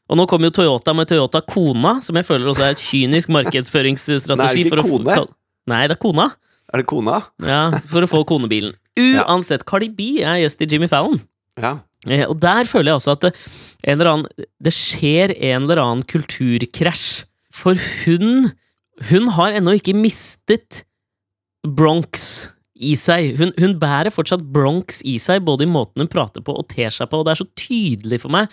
[0.09, 3.31] Og nå kommer jo Toyota med Toyota Kona, som jeg føler også er et kynisk
[3.35, 4.37] markedsføringsstrategi.
[4.39, 5.29] Nei, er det ikke for å få- kone?
[5.67, 6.27] Nei, det er Kona.
[6.75, 7.17] Er det kona?
[7.47, 8.75] Ja, for å få konebilen.
[8.99, 11.21] Uansett, Cardi B er gjest i Jimmy Fallon.
[11.61, 11.79] Ja.
[12.07, 13.33] Eh, Og der føler jeg også at det,
[13.85, 17.25] en eller annen, det skjer en eller annen kulturkrasj.
[17.53, 18.53] For hun
[19.11, 20.83] Hun har ennå ikke mistet
[21.67, 22.49] Bronx
[22.81, 23.37] i seg.
[23.37, 26.89] Hun, hun bærer fortsatt Bronx i seg, både i måten hun prater på og ter
[26.95, 28.49] seg på, og det er så tydelig for meg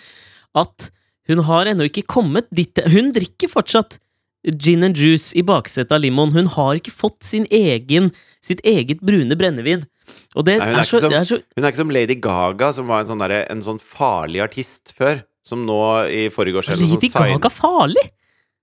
[0.54, 0.90] at
[1.28, 3.98] hun har ennå ikke kommet dit Hun drikker fortsatt
[4.44, 6.34] gin and juice i baksetet av limoen.
[6.34, 8.10] Hun har ikke fått sin egen,
[8.44, 9.86] sitt eget brune brennevin.
[10.36, 12.86] Nei, hun er er, så, som- det så Hun er ikke som Lady Gaga, som
[12.86, 15.22] var en sånn, der, en sånn farlig artist før.
[15.44, 18.04] Som nå i forgårs års Lady Gaga farlig!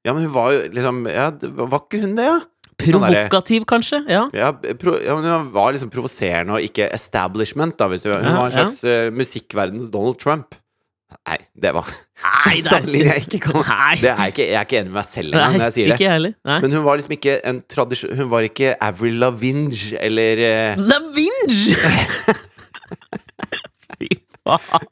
[0.05, 2.39] Ja, men hun var jo liksom ja, Var ikke hun det, ja?
[2.81, 3.99] Sånn Provokativ, kanskje?
[4.09, 4.23] Ja.
[4.33, 7.85] Ja, pro, ja, men hun var liksom provoserende og ikke establishment, da.
[7.91, 10.55] Hvis du, hun var en slags eh, musikkverdens Donald Trump.
[11.27, 13.55] Nei, det var Nei, det er- jeg ikke kan
[14.01, 15.97] det er ikke, Jeg er ikke enig med meg selv engang når jeg sier det.
[16.11, 16.33] Heller.
[16.63, 20.81] Men hun var liksom ikke en tradisjon Hun var ikke Avril Lavinge eller uh...
[20.81, 21.75] Lavinge!
[24.01, 24.07] Fy
[24.47, 24.85] faen.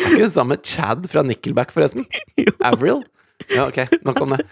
[0.00, 2.02] Er ikke hun sammen med Chad fra Nickelback, forresten?
[2.40, 2.50] Jo.
[2.64, 2.98] Avril?
[3.52, 3.78] Ja, ok.
[4.06, 4.42] Nok om det.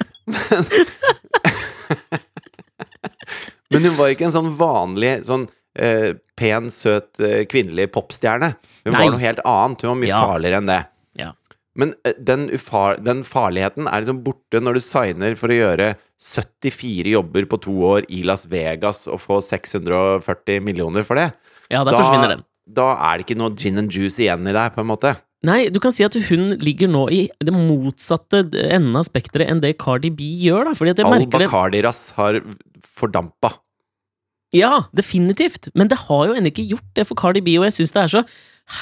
[3.70, 5.46] Men hun var ikke en sånn vanlig sånn
[5.78, 8.52] eh, pen, søt, eh, kvinnelig popstjerne.
[8.84, 9.02] Hun Nei.
[9.04, 9.82] var noe helt annet.
[9.82, 10.20] Hun var mye Ja.
[10.26, 10.80] farligere enn det.
[11.22, 11.32] Ja.
[11.78, 15.92] Men eh, den, ufar den farligheten er liksom borte når du signer for å gjøre
[16.18, 21.30] 74 jobber på to år i Las Vegas og få 640 millioner for det.
[21.70, 22.44] Ja, der forsvinner den.
[22.68, 25.14] da er det ikke noe gin and juice igjen i deg, på en måte.
[25.46, 29.60] Nei, du kan si at hun ligger nå i det motsatte enden av spekteret enn
[29.62, 30.72] det Cardi B gjør, da.
[30.74, 32.40] Fordi at jeg All merker det Bacardi-rass har
[32.82, 33.52] fordampa.
[34.56, 35.68] Ja, definitivt.
[35.76, 38.02] Men det har jo ennå ikke gjort det for Cardi B, og jeg syns det
[38.04, 38.22] er så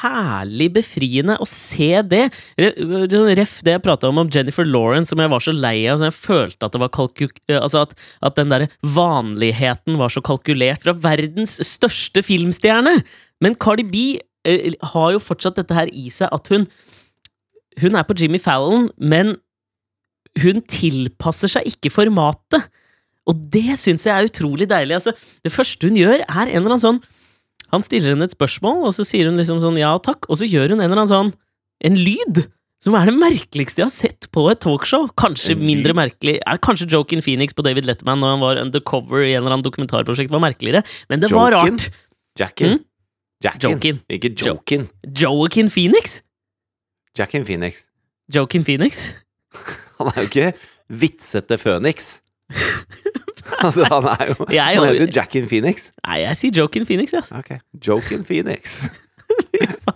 [0.00, 2.24] herlig befriende å se det.
[2.58, 6.00] Sånn Ref det jeg prata om om Jennifer Lawrence, som jeg var så lei av,
[6.00, 7.26] som jeg følte at det var kalku...
[7.46, 7.94] eh, Altså at,
[8.26, 12.96] at den derre vanligheten var så kalkulert fra verdens største filmstjerne!
[13.42, 14.04] Men Cardi B
[14.46, 16.66] eh, har jo fortsatt dette her i seg, at hun
[17.82, 19.34] Hun er på Jimmy Fallon, men
[20.40, 22.64] hun tilpasser seg ikke formatet.
[23.26, 25.00] Og det syns jeg er utrolig deilig.
[25.00, 27.00] Altså, det første hun gjør, er en eller annen sånn
[27.74, 30.46] Han stiller henne et spørsmål, og så sier hun liksom sånn ja takk, og så
[30.46, 31.32] gjør hun en eller annen sånn
[31.84, 32.46] En lyd!
[32.84, 35.08] Som er det merkeligste jeg har sett på et talkshow.
[35.18, 39.32] Kanskje mindre merkelig er Kanskje Joken Phoenix på David Letterman når han var undercover i
[39.32, 41.88] en eller annen dokumentarprosjekt, var merkeligere, men det var rart.
[42.38, 42.76] Jackin.
[42.76, 42.84] Mm?
[43.42, 43.72] Jackin.
[43.72, 44.00] Jokin.
[44.12, 44.86] Ikke Jokin.
[45.18, 46.20] Joaquin Phoenix?
[47.16, 47.86] Jackin Phoenix.
[48.32, 49.16] Joken Phoenix?
[49.98, 50.52] Han er jo ikke
[51.02, 52.18] vitsete Phoenix.
[53.66, 55.90] altså, han er jo Jeg, Han heter jo Jackin Phoenix.
[56.06, 57.32] nei, jeg sier Joaquin Phoenix, yes.
[57.36, 57.56] Ok.
[57.86, 58.78] Jokin Phoenix.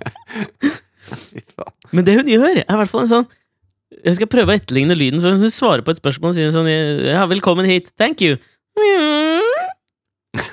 [1.10, 1.74] Fy faen.
[1.94, 3.28] Men det hun gjør, er i hvert fall en sånn
[4.06, 5.20] Jeg skal prøve å etterligne lyden.
[5.22, 7.90] Så hun svarer på et spørsmål og sier sånn Ja, velkommen hit.
[8.00, 8.38] Thank you.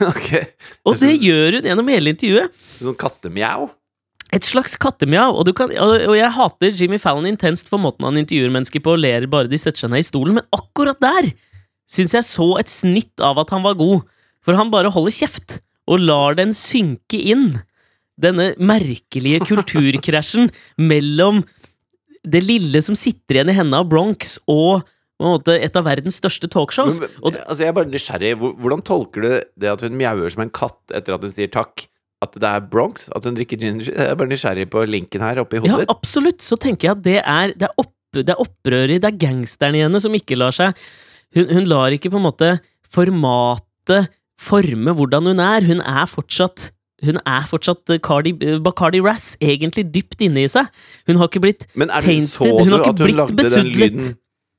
[0.02, 0.48] Okay.
[0.90, 2.54] Og det gjør hun gjennom hele intervjuet.
[2.80, 3.68] Sånn kattemjau.
[4.34, 5.36] Et slags kattemjau.
[5.38, 8.96] Og, du kan, og jeg hater Jimmy Fallon intenst for måten han intervjuer mennesker på,
[8.98, 11.30] og ler bare de setter seg ned i stolen, men akkurat der
[11.91, 14.04] syns jeg så et snitt av at han var god.
[14.45, 17.62] For han bare holder kjeft, og lar den synke inn.
[18.19, 20.52] Denne merkelige kulturkrasjen
[20.91, 21.43] mellom
[22.28, 24.84] det lille som sitter igjen i hendene av Bronx, og
[25.17, 27.00] på en måte et av verdens største talkshows.
[27.02, 28.34] Men, Og, altså, jeg er bare nysgjerrig.
[28.38, 29.30] Hvordan tolker du
[29.63, 31.88] det at hun mjauer som en katt etter at hun sier takk?
[32.21, 33.08] At det er Bronx?
[33.17, 33.89] At hun drikker ginger?
[33.89, 36.41] Jeg er bare nysgjerrig på linken her oppe i hodet ja, absolutt.
[36.45, 39.78] Så tenker jeg at det er, det er, opp, det er opprøret, det er gangsteren
[39.78, 40.78] i henne som ikke lar seg
[41.36, 42.54] hun, hun lar ikke på en måte
[42.94, 45.66] formatet forme hvordan hun er.
[45.68, 46.72] Hun er fortsatt
[47.06, 50.66] hun er fortsatt eh, Cardi, eh, Bacardi Razz, egentlig dypt inne i seg.
[51.06, 52.58] Hun har ikke blitt Men er du, tainted.
[52.58, 54.16] Hun har ikke blitt besudlet.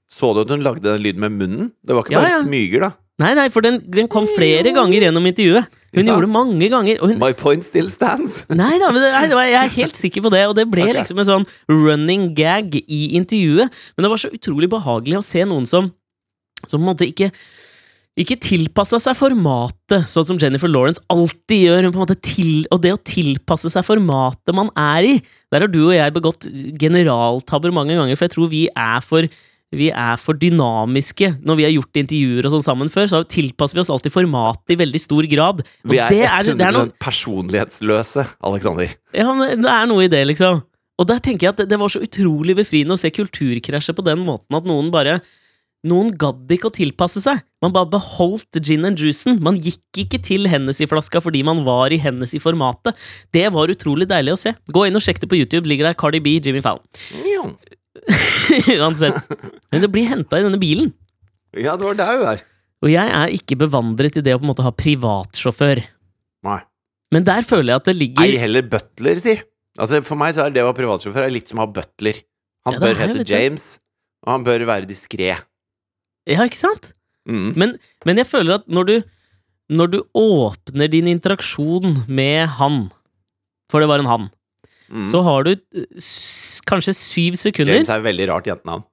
[0.09, 1.72] Så du at hun lagde den lyden med munnen?
[1.83, 2.40] Det var ikke bare ja.
[2.44, 2.92] smyger, da.
[3.18, 5.66] Nei, nei, for den, den kom flere ganger gjennom intervjuet.
[5.96, 6.12] Hun Ja.
[6.12, 7.00] gjorde det mange ganger.
[7.02, 8.44] Hun, My point still stands.
[8.62, 11.00] Nei da, men det, nei, jeg er helt sikker på det, og det ble okay.
[11.00, 13.72] liksom en sånn running gag i intervjuet.
[13.96, 15.90] Men det var så utrolig behagelig å se noen som
[16.66, 17.32] Som på en måte ikke
[18.18, 21.90] ikke tilpassa seg formatet, sånn som Jennifer Lawrence alltid gjør.
[21.94, 25.12] Måte til, og det å tilpasse seg formatet man er i
[25.52, 26.48] Der har du og jeg begått
[26.80, 29.30] generaltabber mange ganger, for jeg tror vi er for
[29.68, 31.28] vi er for dynamiske.
[31.44, 34.72] Når vi har gjort intervjuer og sånn sammen før, så tilpasser vi oss alltid formatet
[34.72, 35.60] i veldig stor grad.
[35.84, 38.94] Og Vi er det 100 det er noe, personlighetsløse, Alexander.
[39.12, 40.62] ja, det er noe i det, liksom.
[40.98, 44.06] Og der tenker jeg at det, det var så utrolig befriende å se kulturkrasjet på
[44.08, 45.20] den måten at noen bare
[45.86, 47.38] Noen gadd ikke å tilpasse seg.
[47.62, 49.36] Man bare beholdt gin and juicen.
[49.44, 52.98] Man gikk ikke til Hennessy-flaska fordi man var i Hennessy-formatet.
[53.34, 54.54] Det var utrolig deilig å se.
[54.74, 55.68] Gå inn og sjekk det på YouTube.
[55.70, 56.82] Ligger der Cardi B, Jimmy Fallon.
[58.78, 59.20] Uansett.
[59.70, 60.90] Men det blir henta i denne bilen.
[61.56, 62.42] Ja, det var der du er.
[62.84, 65.80] Og jeg er ikke bevandret i det å på en måte ha privatsjåfør.
[66.46, 66.58] Nei.
[67.14, 69.34] Men der føler jeg at det Ei ligger heller butler, si.
[69.78, 72.18] Altså, for meg så er det å ha privatsjåfør er litt som å ha butler.
[72.68, 73.24] Han Ja, bør hete.
[73.26, 73.78] James,
[74.26, 75.32] og han bør være diskré.
[76.28, 76.90] Ja, ikke sant?
[77.28, 77.52] Mm.
[77.60, 77.76] Men,
[78.08, 78.94] men jeg føler at når du,
[79.72, 82.86] når du åpner din interaksjon med han,
[83.72, 84.28] for det var en han,
[84.88, 85.02] Mm.
[85.12, 85.82] så har du eh,
[86.64, 88.86] kanskje syv sekunder James er et veldig rart jentenavn.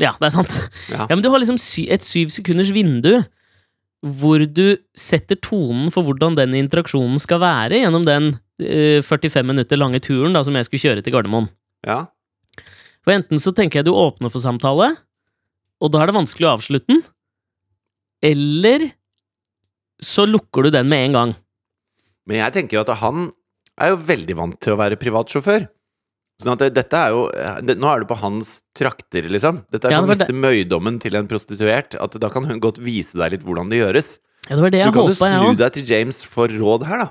[0.00, 0.54] Ja, det er sant.
[0.88, 1.02] Ja.
[1.02, 3.18] Ja, men du har liksom sy et syv sekunders vindu
[4.00, 8.30] hvor du setter tonen for hvordan den interaksjonen skal være gjennom den
[8.64, 11.50] uh, 45 minutter lange turen da, som jeg skulle kjøre til Gardermoen.
[11.84, 12.06] Ja.
[13.04, 14.94] For enten så tenker jeg du åpner for samtale,
[15.80, 17.02] og da er det vanskelig å avslutte den,
[18.24, 18.90] eller
[20.00, 21.34] så lukker du den med en gang.
[22.28, 23.30] Men jeg tenker jo at han
[23.80, 25.66] er jo veldig vant til å være privatsjåfør.
[26.40, 27.26] Sånn at dette er jo
[27.76, 29.60] Nå er du på hans trakter, liksom.
[29.72, 31.96] Dette er Ja, å miste møydommen til en prostituert.
[32.00, 34.14] At da kan hun godt vise deg litt hvordan det gjøres.
[34.48, 37.04] Ja, det var det Du jeg kan jo snu deg til James for råd her,
[37.04, 37.08] da.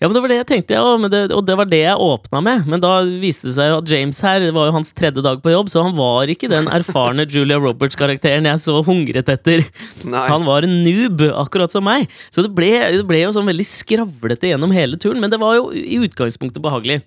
[0.00, 2.40] Ja, men det var det jeg tenkte, jeg det, og det var det jeg åpna
[2.44, 2.66] med.
[2.70, 5.42] Men da viste det seg jo at James her det var jo hans tredje dag
[5.44, 9.64] på jobb, så han var ikke den erfarne Julia Roberts-karakteren jeg så hungret etter.
[10.08, 10.26] Nei.
[10.30, 12.08] Han var en noob, akkurat som meg.
[12.34, 15.58] Så det ble, det ble jo sånn veldig skravlete gjennom hele turen, men det var
[15.60, 17.02] jo i utgangspunktet behagelig.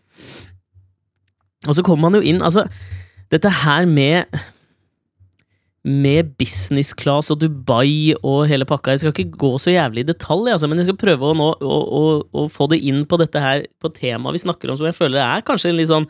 [1.67, 2.67] Og så kommer man jo inn Altså,
[3.33, 4.29] dette her med
[5.87, 8.93] med business class og Dubai og hele pakka.
[8.93, 11.47] Jeg skal ikke gå så jævlig i detalj, altså, men jeg skal prøve å, nå,
[11.63, 14.89] å, å, å få det inn på dette her På temaet vi snakker om, som
[14.89, 16.09] jeg føler er kanskje en litt sånn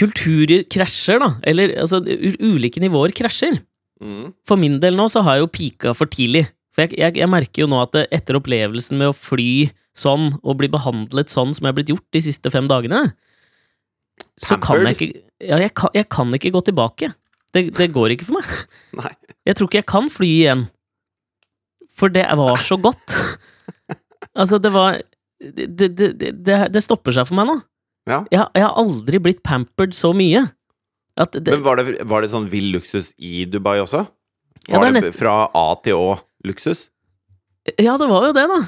[0.00, 1.34] Kulturer krasjer, da.
[1.48, 3.58] Eller altså, ulike nivåer krasjer.
[4.00, 4.30] Mm.
[4.48, 6.46] For min del nå så har jeg jo pika for tidlig.
[6.72, 10.30] For jeg, jeg, jeg merker jo nå at det, etter opplevelsen med å fly sånn,
[10.40, 13.10] og bli behandlet sånn som jeg har blitt gjort de siste fem dagene,
[14.40, 17.12] så kan jeg ikke Ja, jeg kan, jeg kan ikke gå tilbake.
[17.54, 18.50] Det, det går ikke for meg.
[19.00, 19.14] Nei.
[19.48, 20.68] Jeg tror ikke jeg kan fly igjen.
[21.96, 23.16] For det var så godt.
[24.30, 25.00] Altså, det var
[25.40, 27.54] Det, det, det, stopper seg for meg nå.
[28.08, 28.20] Ja.
[28.30, 30.44] Jeg, jeg har aldri blitt pampered så mye.
[31.20, 34.04] At det, Men var det, var det sånn vill luksus i Dubai også?
[34.68, 36.88] Ja, Var det er det, fra A til Å luksus?
[37.80, 38.60] ja, det var jo det, da.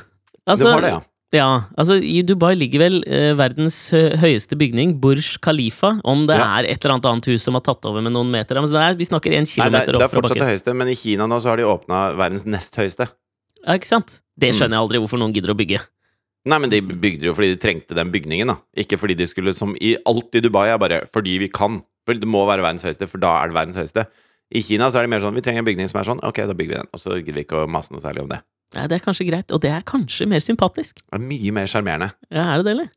[0.49, 1.01] Altså, det var det, ja.
[1.33, 3.77] Ja, altså I Dubai ligger vel eh, verdens
[4.21, 5.95] høyeste bygning, Burj Khalifa.
[6.05, 6.59] Om det Ja.
[6.61, 8.55] er et eller annet annet hus som har tatt over med noen meter.
[8.61, 10.51] Men det er, vi snakker én Nei, det, kilometer er, det opp er fortsatt det
[10.51, 13.09] høyeste, men i Kina nå så har de åpna verdens nest høyeste.
[13.65, 14.21] Ja, ikke sant?
[14.39, 14.59] Det Mm.
[14.59, 15.81] skjønner jeg aldri hvorfor noen gidder å bygge.
[16.45, 18.57] Nei, men de bygde jo fordi de trengte den bygningen, da.
[18.77, 21.83] Ikke fordi de skulle, som i alt i Dubai, er bare fordi vi kan.
[22.05, 24.07] For det må være verdens høyeste, for da er det verdens høyeste.
[24.53, 26.45] I Kina så er det mer sånn vi trenger en bygning som er sånn, ok,
[26.47, 26.89] da bygger vi den.
[26.93, 28.41] Og så gidder vi ikke å mase noe særlig om det.
[28.73, 31.03] Ja, Det er kanskje greit, og det er kanskje mer sympatisk.
[31.05, 32.13] Det er mye mer sjarmerende.
[32.33, 32.93] Ja, er det det, eller?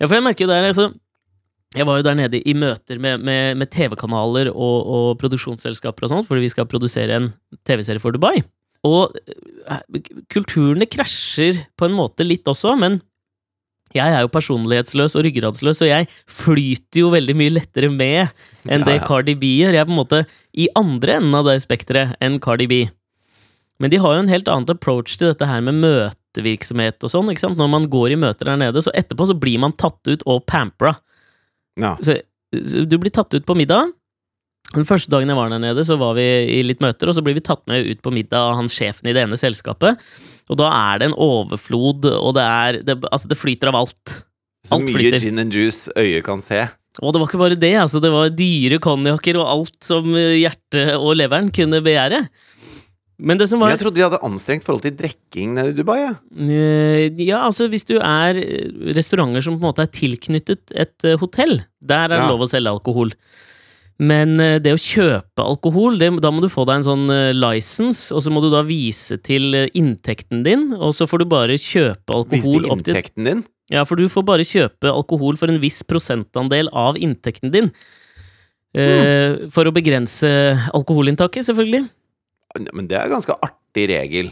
[0.00, 0.86] Ja, for jeg merker jo der, altså
[1.76, 6.10] Jeg var jo der nede i møter med, med, med TV-kanaler og, og produksjonsselskaper og
[6.10, 7.28] sånt, fordi vi skal produsere en
[7.68, 8.40] TV-serie for Dubai.
[8.88, 10.00] Og eh,
[10.32, 12.98] kulturene krasjer på en måte litt også, men
[13.94, 18.30] jeg er jo personlighetsløs og ryggradsløs, og jeg flyter jo veldig mye lettere med
[18.70, 19.00] enn det.
[19.06, 19.74] Cardi B gjør.
[19.74, 20.20] Jeg er på en måte
[20.54, 22.80] i andre enden av det spekteret enn Cardi B.
[23.80, 27.30] Men de har jo en helt annen approach til dette her med møtevirksomhet og sånn.
[27.32, 27.58] ikke sant?
[27.60, 30.44] Når man går i møter der nede, så etterpå så blir man tatt ut og
[30.50, 30.94] pampra.
[31.80, 31.94] Ja.
[32.04, 32.18] Så,
[32.52, 33.92] så du blir tatt ut på middag.
[34.74, 36.22] Den første dagen jeg var der nede, så var vi
[36.54, 39.08] i litt møter, og så blir vi tatt med ut på middag av han sjefen
[39.10, 39.98] i det ene selskapet.
[40.52, 44.12] Og da er det en overflod, og det er det, Altså, det flyter av alt.
[44.68, 45.18] Så Alt mye flyter.
[45.24, 46.68] gin and juice øyet kan se.
[47.00, 47.98] Og det var ikke bare det, altså.
[48.02, 52.22] Det var dyre konjakker og alt som hjertet og leveren kunne begjære.
[53.20, 55.98] Men det som var jeg trodde de hadde anstrengt forhold til drikking nede i Dubai.
[56.00, 56.14] Ja.
[56.40, 61.04] Eh, Ja, altså hvis du er eh, restauranter som på en måte er tilknyttet et
[61.04, 62.28] eh, hotell, der er det Ja.
[62.32, 63.12] lov å selge alkohol.
[64.00, 68.22] Men det å kjøpe alkohol, det, da må du få deg en sånn license, og
[68.24, 72.64] så må du da vise til inntekten din, og så får du bare kjøpe alkohol
[72.72, 73.42] opp til inntekten din.
[73.68, 77.68] Ja, for du får bare kjøpe alkohol for en viss prosentandel av inntekten din.
[78.72, 80.30] Eh, For å begrense
[80.72, 81.84] alkoholinntaket, selvfølgelig.
[82.72, 84.30] Men det er ganske artig regel.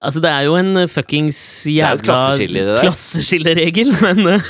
[0.00, 4.46] Altså, det er jo en fuckings jo et jævla klasseskilleregel, men eh,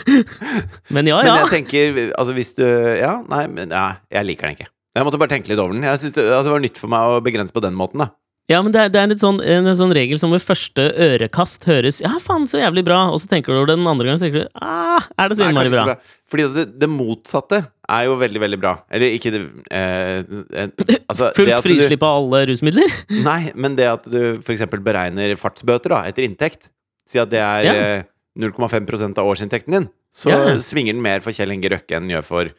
[0.95, 4.59] Men ja, Men jeg tenker, altså hvis du Ja, nei, men ja, jeg liker den
[4.59, 4.71] ikke.
[4.95, 5.87] Jeg måtte bare tenke litt over den.
[5.87, 8.13] Jeg synes det, altså, det var nytt for meg å begrense på den måten, da.
[8.51, 12.01] Ja, men det er, det er sånn, en sånn regel som ved første ørekast høres
[12.03, 13.05] Ja, faen, så jævlig bra!
[13.15, 15.39] Og så tenker du over det den andre gangen, så tenker du ah, er det
[15.39, 15.85] så innmari bra?
[15.93, 16.17] bra.
[16.31, 18.73] Fordi det, det motsatte er jo veldig, veldig bra.
[18.91, 20.69] Eller ikke det eh, eh,
[21.11, 22.93] altså, det Fullt frislipp av alle rusmidler?
[23.29, 24.65] Nei, men det at du f.eks.
[24.81, 26.69] beregner fartsbøter da, etter inntekt
[27.11, 27.73] Si at det er Ja.
[27.75, 28.03] eh,
[28.39, 30.59] 0,5% av årsinntekten din, så Ja.
[30.63, 32.51] svinger den mer for Kjell Inge Røkke enn den gjør for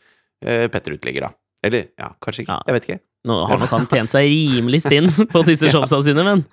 [0.43, 1.31] eh, Petter Uteligger, da.
[1.63, 2.57] Eller ja, kanskje ikke.
[2.57, 2.65] Ja.
[2.67, 2.99] Jeg vet ikke.
[3.31, 6.43] Nå har nok han tjent seg rimelig stinn på disse showsa sine, men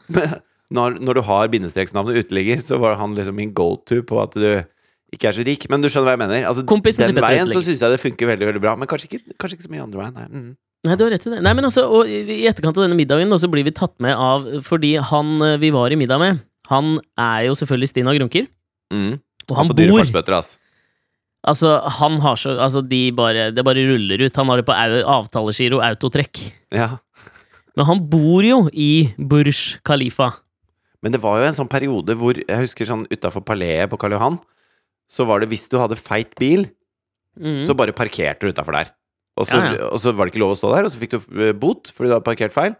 [0.70, 4.34] Når, når du har bindestreksnavnet uteligger, så var han liksom min go to på at
[4.36, 4.50] du
[5.14, 5.66] ikke er så rik.
[5.72, 6.46] Men du skjønner hva jeg mener?
[6.50, 8.74] Altså, Kompisen den veien så syns jeg det funker veldig veldig bra.
[8.80, 10.16] Men kanskje ikke, kanskje ikke så mye andre veien.
[10.18, 10.26] Nei.
[10.28, 10.50] Mm.
[10.86, 11.40] Nei, du har rett i det.
[11.42, 14.44] Nei, men altså, og I etterkant av denne middagen så blir vi tatt med av
[14.62, 16.38] Fordi han eh, vi var i middag med,
[16.70, 18.46] han er jo selvfølgelig Stina grunker.
[18.94, 19.18] Mm.
[19.48, 20.54] Og Han han får dyre fartsbøter, ass.
[21.48, 24.36] Altså, han har så Altså, de bare Det bare ruller ut.
[24.36, 26.42] Han har det på avtalegiro autotrekk.
[26.74, 26.98] Ja.
[27.78, 30.32] Men han bor jo i Burj Khalifa.
[31.02, 34.16] Men det var jo en sånn periode hvor Jeg husker sånn utafor Paleet på Karl
[34.16, 34.38] Johan,
[35.10, 36.68] så var det hvis du hadde feit bil,
[37.38, 37.60] Mm.
[37.62, 38.88] så bare parkerte du utafor der.
[39.38, 39.86] Og så, Ja, ja.
[39.94, 41.86] og så var det ikke lov å stå der, og så fikk du eh, bot
[41.94, 42.74] fordi du hadde parkert feil.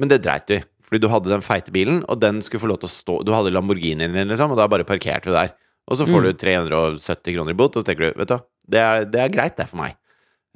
[0.00, 2.70] Men det dreit du i, fordi du hadde den feite bilen, og den skulle få
[2.72, 5.52] lov til å stå Du hadde Lamborghinien din, liksom, og da bare parkerte du der.
[5.86, 6.26] Og så får Mm.
[6.26, 8.38] du 370 kroner i bot, og så tenker du, vet du
[8.70, 9.94] det er, det er greit, det, for meg.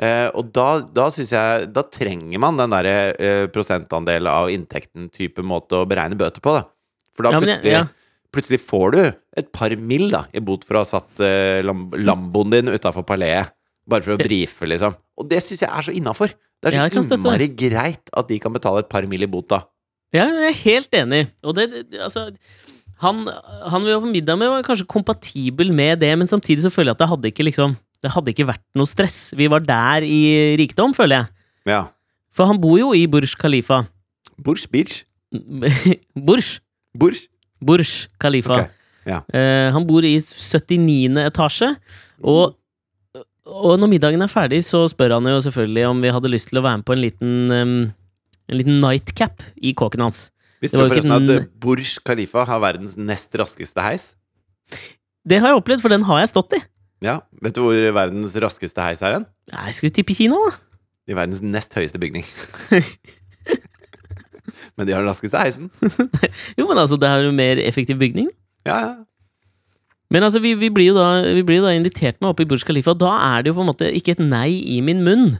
[0.02, 5.38] Eh, og da, da syns jeg Da trenger man den derre eh, prosentandel av inntekten-type
[5.46, 6.64] måte å beregne bøter på, da.
[7.14, 7.88] For da Ja, men jeg-
[8.34, 10.08] plutselig får du et par mill.
[10.12, 13.54] da i bot for å ha satt eh, lam Lamboen din utafor paleet.
[13.88, 14.94] Bare for å brife, liksom.
[15.20, 16.32] Og det syns jeg er så innafor.
[16.64, 19.26] Det er så støtte innmari greit at de kan betale et par mill.
[19.26, 19.64] i bot, da.
[20.14, 21.26] Ja, jeg er helt enig.
[21.44, 22.30] Og det, det altså
[23.02, 23.24] han,
[23.68, 26.92] han vi var på middag med, var kanskje kompatibel med det, men samtidig så føler
[26.92, 29.32] jeg at det hadde ikke liksom Det hadde ikke vært noe stress.
[29.32, 31.28] Vi var der i rikdom, føler jeg.
[31.72, 31.82] Ja.
[32.34, 33.86] For han bor jo i Burj Khalifa.
[34.36, 35.04] Burj Beach.
[36.28, 36.58] Burj.
[36.92, 37.24] Burj.
[37.64, 38.58] Burj Khalifa.
[38.58, 38.68] Okay.
[39.10, 39.20] ja.
[39.34, 41.16] Eh, han bor i 79.
[41.24, 41.70] etasje,
[42.24, 42.54] og,
[43.44, 46.60] og når middagen er ferdig, så spør han jo selvfølgelig om vi hadde lyst til
[46.60, 47.74] å være med på en liten, um,
[48.48, 50.26] en liten nightcap i kåken hans.
[50.64, 54.14] Visste du forresten at den- eh, Burj Khalifa har verdens nest raskeste heis?
[55.26, 56.62] Det har jeg opplevd, for den har jeg stått i.
[57.04, 57.18] Ja.
[57.42, 59.26] Vet du hvor verdens raskeste heis er hen?
[59.52, 60.56] Jeg skulle tippe Kina, da.
[61.08, 62.24] I verdens nest høyeste bygning.
[64.78, 65.68] Men de har den raskeste heisen.
[66.58, 68.30] Jo, men altså, det er jo mer effektiv bygning.
[68.66, 68.94] Ja, ja.
[70.12, 72.62] Men altså, vi, vi blir jo da, vi blir da invitert med opp i Burj
[72.68, 75.32] Khalifa, og da er det jo på en måte ikke et nei i min munn.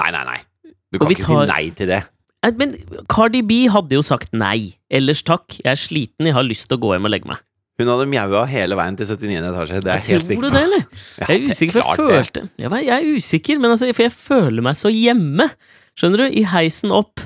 [0.00, 0.38] Nei, nei, nei.
[0.90, 2.00] Du Og kan vi ikke tar- si nei til det.
[2.56, 2.72] Men
[3.12, 4.72] Cardi B hadde jo sagt nei.
[4.90, 7.42] Ellers takk, jeg er sliten, jeg har lyst til å gå hjem og legge meg.
[7.80, 9.44] Hun hadde mjaua hele veien til 79.
[9.50, 9.82] etasje.
[9.84, 10.54] Det er jeg helt Tror sikker du på.
[10.56, 10.82] det, eller?
[11.20, 13.60] Ja, Jeg er det er usikker, for jeg klart følte jeg, var- jeg er usikker,
[13.62, 15.46] men altså, for jeg føler meg så hjemme.
[16.00, 16.26] Skjønner du?
[16.40, 17.20] I heisen opp.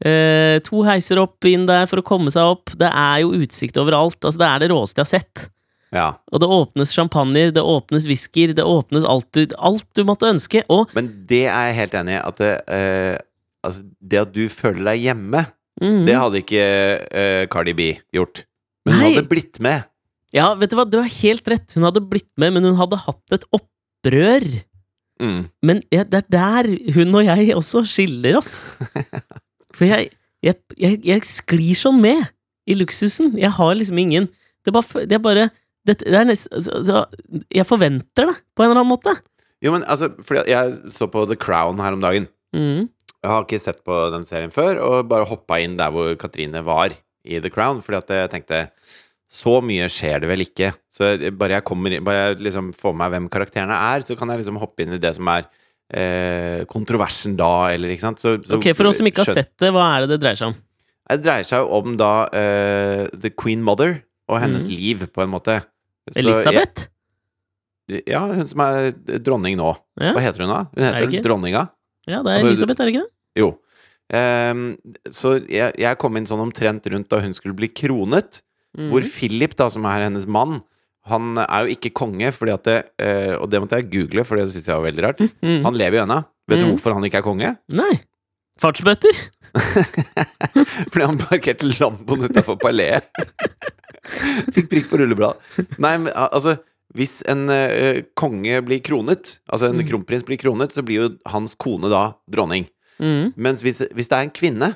[0.00, 2.72] Eh, to heiser opp inn der for å komme seg opp.
[2.80, 4.16] Det er jo utsikt overalt.
[4.24, 5.48] Altså, det er det råeste jeg har sett.
[5.92, 6.06] Ja.
[6.32, 10.62] Og det åpnes champagner, det åpnes whisker, det åpnes alt du, alt du måtte ønske.
[10.70, 12.20] Og Men det er jeg helt enig i.
[12.22, 13.16] At det, eh,
[13.66, 15.46] altså, det at du føler deg hjemme,
[15.80, 16.04] Mhm.
[16.06, 16.64] det hadde ikke
[17.10, 18.44] eh, Cardi B gjort.
[18.84, 19.14] Men hun Nei.
[19.14, 19.84] hadde blitt med.
[20.32, 21.72] Ja, vet du hva, du har helt rett.
[21.74, 24.44] Hun hadde blitt med, men hun hadde hatt et opprør.
[25.20, 25.48] Mm.
[25.62, 28.66] Men ja, det er der hun og jeg også skiller oss.
[29.76, 30.10] For jeg,
[30.44, 32.22] jeg, jeg, jeg sklir sånn med
[32.70, 33.34] i luksusen.
[33.40, 34.30] Jeg har liksom ingen
[34.60, 35.48] Det er bare, det er bare
[35.88, 39.14] det, det er nest, altså, altså, Jeg forventer det, på en eller annen måte.
[39.64, 42.28] Jo, men altså, fordi jeg så på The Crown her om dagen.
[42.56, 42.88] Mm.
[43.20, 46.62] Jeg har ikke sett på den serien før, og bare hoppa inn der hvor Katrine
[46.64, 48.60] var i The Crown, fordi at jeg tenkte
[49.30, 50.72] så mye skjer det vel ikke.
[50.90, 54.32] Så bare jeg kommer bare jeg liksom får med meg hvem karakterene er, så kan
[54.32, 55.46] jeg liksom hoppe inn i det som er
[55.90, 58.22] eh, kontroversen da, eller ikke sant.
[58.22, 60.38] Så, så Ok, For oss som ikke har sett det, hva er det det dreier
[60.38, 60.58] seg om?
[61.10, 63.98] Det dreier seg jo om da eh, The Queen Mother
[64.30, 64.74] og hennes mm.
[64.76, 65.58] liv, på en måte.
[66.10, 66.86] Så Elisabeth?
[67.90, 69.72] Jeg, ja, hun som er dronning nå.
[69.98, 70.60] Ja, Hva heter hun da?
[70.70, 71.64] Hun Er heter vel dronninga.
[72.06, 73.12] ja, det er altså, Elisabeth, er det ikke det?
[73.40, 73.50] Jo.
[74.10, 74.62] Um,
[75.14, 78.40] så jeg, jeg kom inn sånn omtrent rundt da hun skulle bli kronet.
[78.78, 78.92] Mm.
[78.92, 80.60] Hvor Philip, da, som er hennes mann,
[81.08, 84.36] han er jo ikke konge, fordi at det, eh, og det måtte jeg google, for
[84.36, 85.20] det syntes jeg var veldig rart.
[85.42, 85.62] Mm.
[85.64, 86.20] Han lever jo ennå.
[86.50, 86.72] Vet du Mm.
[86.74, 87.56] hvorfor han ikke er konge?
[87.80, 87.92] Nei.
[88.60, 89.16] Fartsbøter?
[90.92, 93.06] Fordi han parkerte Lamboen utafor paleet.
[94.54, 95.40] Fikk prikk på rullebladet.
[95.82, 96.58] Nei, men altså
[96.96, 99.84] Hvis en uh, konge blir kronet, altså en Mm.
[99.86, 102.64] kronprins blir kronet, så blir jo hans kone da dronning.
[102.98, 103.30] Mm.
[103.38, 104.72] Mens hvis, hvis det er en kvinne,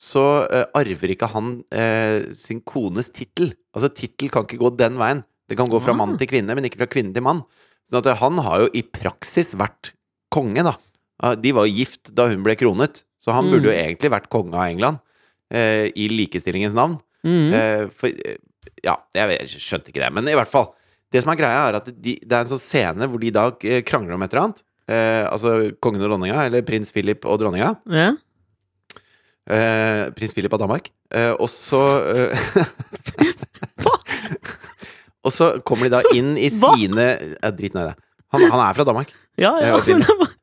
[0.00, 3.52] så uh, arver ikke han uh, sin kones tittel.
[3.76, 5.20] Altså, tittel kan ikke gå den veien.
[5.48, 5.96] Det kan gå fra Ah.
[5.96, 7.42] mann til kvinne, men ikke fra kvinne til mann.
[7.90, 9.92] Sånn at han har jo i praksis vært
[10.30, 10.76] konge, da.
[11.36, 13.80] De var jo gift da hun ble kronet, så han burde jo Mm.
[13.96, 14.98] egentlig vært konge av England.
[15.50, 17.00] Eh, I likestillingens navn.
[17.24, 17.52] Mm.
[17.52, 18.36] Eh, for eh,
[18.84, 20.74] Ja, jeg, skjønte ikke det, men i hvert fall.
[21.10, 23.48] Det som er greia, er at de, det er en sånn scene hvor de da
[23.64, 24.62] eh, krangler om et eller annet.
[24.86, 27.76] Eh, altså kongen og dronninga, eller prins Philip og dronninga.
[27.88, 28.12] ja.
[29.48, 30.90] Eh, prins Philip av Danmark.
[31.10, 31.80] Eh, og så
[35.28, 36.72] Og så kommer de da inn i Hva?
[36.78, 37.96] sine ja, Drit nå i det.
[38.34, 39.12] Han, han er fra Danmark.
[39.40, 39.76] ja, ja.
[39.78, 40.34] Jeg men det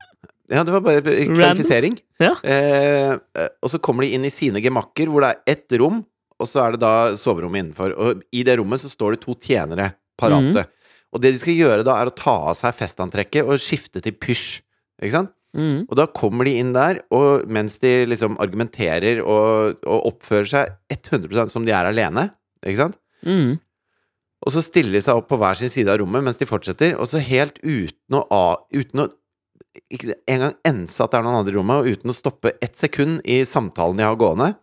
[0.54, 1.96] Ja, det var bare kvalifisering.
[2.22, 2.36] Ja.
[2.46, 6.04] Eh, eh, og så kommer de inn i sine gemakker, hvor det er ett rom,
[6.38, 7.96] og så er det da soverommet innenfor.
[7.98, 10.68] Og i det rommet så står det to tjenere parate.
[11.16, 14.14] Og det de skal gjøre da, er å ta av seg festantrekket og skifte til
[14.22, 14.60] pysj.
[15.02, 15.34] Ikke sant?
[15.56, 15.86] Mm.
[15.88, 20.74] Og da kommer de inn der, og mens de liksom argumenterer og, og oppfører seg
[20.94, 22.30] 100% som de er alene,
[22.62, 23.00] ikke sant?
[23.26, 23.56] Mhm.
[24.46, 26.94] Og så stiller de seg opp på hver sin side av rommet mens de fortsetter,
[27.00, 28.42] og så helt uten å,
[28.74, 29.10] uten å
[29.92, 32.78] ikke engang ense at det er noen andre i rommet, og uten å stoppe ett
[32.80, 34.54] sekund i samtalen de har gående.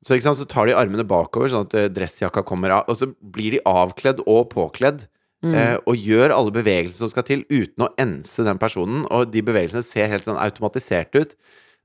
[0.00, 3.10] Så, sant, så tar de armene bakover, sånn at eh, dressjakka kommer av, og så
[3.20, 5.04] blir de avkledd og påkledd.
[5.44, 5.54] Mm.
[5.56, 9.04] Eh, og gjør alle bevegelser som skal til, uten å ense den personen.
[9.12, 11.36] Og de bevegelsene ser helt sånn automatisert ut.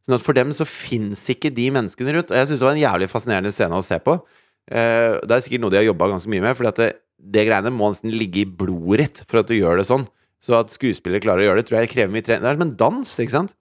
[0.05, 2.31] Sånn at for dem så fins ikke de menneskene rundt.
[2.31, 4.19] Og jeg syns det var en jævlig fascinerende scene å se på.
[4.71, 7.74] Eh, det er sikkert noe de har jobba ganske mye med, for det, det greiene
[7.74, 10.05] må nesten ligge i blodet ditt for at du gjør det sånn.
[10.43, 12.43] Så at skuespillere klarer å gjøre det, tror jeg krever mye trening.
[12.43, 13.55] Det er som en dans, ikke sant?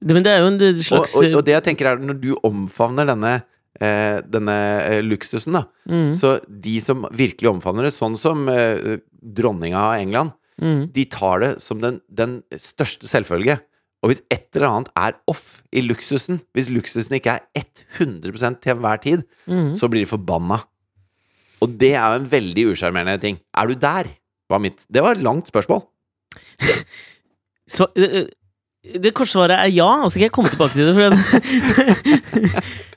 [0.00, 2.18] Det, men det er jo en Og, slags og, og det jeg tenker er når
[2.22, 3.32] du omfavner denne,
[3.78, 4.56] eh, denne
[4.86, 6.12] eh, luksusen, da, Mm.
[6.14, 10.92] så de som virkelig omfavner det, sånn som eh, dronninga av England, mm.
[10.94, 13.58] de tar det som den, den største selvfølge.
[14.00, 18.72] Og hvis et eller annet er off i luksusen, hvis luksusen ikke er 100% til
[18.72, 19.74] enhver tid, mm.
[19.76, 20.62] så blir de forbanna.
[21.60, 23.38] Og det er jo en veldig usjarmerende ting.
[23.56, 24.10] Er du der?
[24.50, 24.84] Var mitt.
[24.90, 25.84] Det var et langt spørsmål.
[27.70, 28.26] Så, øh,
[28.80, 30.96] det kortsvaret er ja, og så skal jeg komme tilbake til det.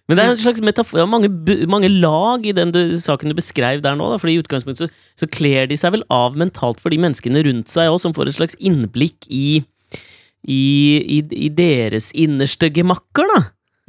[0.08, 1.30] Men det er en slags metafor, det mange,
[1.70, 4.10] mange lag i den du, saken du beskrev der nå.
[4.12, 7.44] Da, fordi i utgangspunktet så, så kler de seg vel av mentalt for de menneskene
[7.46, 9.64] rundt seg òg, som får et slags innblikk i,
[10.48, 10.64] i,
[11.20, 13.40] i, i deres innerste gemakker, da.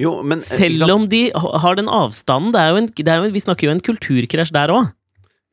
[0.01, 2.51] Jo, men eh, Selv om de har den avstanden.
[2.51, 4.89] Det er jo en, det er jo, vi snakker jo en kulturkrasj der òg.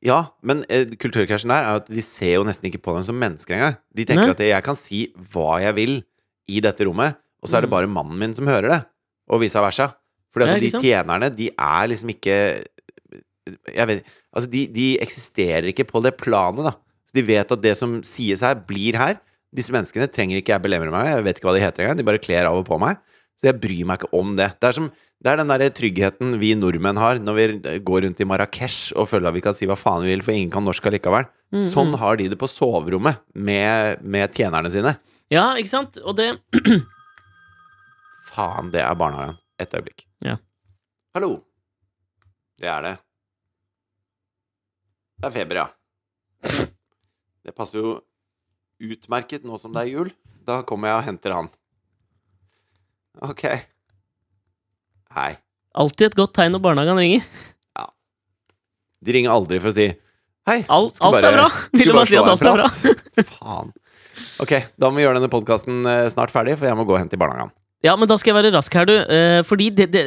[0.02, 3.04] Ja, men eh, kulturkrasjen der er jo at de ser jo nesten ikke på dem
[3.06, 3.76] som mennesker engang.
[3.94, 4.34] De tenker Nei.
[4.34, 5.94] at jeg kan si hva jeg vil
[6.50, 7.76] i dette rommet, og så er det Mm.
[7.76, 8.80] bare mannen min som hører det,
[9.30, 9.92] og vice versa.
[10.34, 12.36] Fordi Ja, at ikke de tjenerne, de er liksom ikke
[13.74, 16.72] Jeg vet Altså, de, de eksisterer ikke på det planet, da.
[17.04, 19.18] Så de vet at det som sies her, blir her.
[19.54, 21.98] Disse menneskene trenger ikke jeg belemre meg med, jeg vet ikke hva de heter engang.
[22.00, 22.96] De bare kler av og på meg.
[23.42, 24.52] Så jeg bryr meg ikke om det.
[24.62, 24.84] Det er, som,
[25.18, 27.46] det er den der tryggheten vi nordmenn har når vi
[27.82, 30.30] går rundt i Marrakech og føler at vi kan si hva faen vi vil, for
[30.30, 31.26] ingen kan norsk allikevel.
[31.50, 31.96] Mm, Sånn mm.
[31.98, 34.92] har de det på soverommet med, med tjenerne sine.
[35.34, 35.98] Ja, ikke sant?
[36.06, 36.28] Og det
[38.32, 39.34] Faen, det er barnehagen.
[39.60, 40.06] Et øyeblikk.
[40.24, 40.36] Ja.
[41.18, 41.32] Hallo.
[42.62, 42.92] Det er det.
[45.18, 45.66] Det er feber, ja.
[47.42, 47.96] Det passer jo
[48.82, 50.14] utmerket nå som det er jul.
[50.46, 51.50] Da kommer jeg og henter han.
[53.20, 53.42] Ok.
[55.12, 55.32] Hei.
[55.76, 57.26] Alltid et godt tegn når barnehagen ringer.
[57.76, 57.86] Ja.
[59.04, 59.90] De ringer aldri for å si
[60.48, 60.64] Hei.
[60.74, 61.48] Alt, alt bare- er bra!
[61.78, 62.68] Ville bare si at alt er bra.
[63.36, 63.68] Faen.
[64.42, 67.14] Ok, da må vi gjøre denne podkasten snart ferdig, for jeg må gå og hente
[67.14, 67.52] i barnehagen.
[67.82, 68.92] Ja, men da skal jeg være rask her, du.
[68.94, 70.02] Eh, fordi det, det,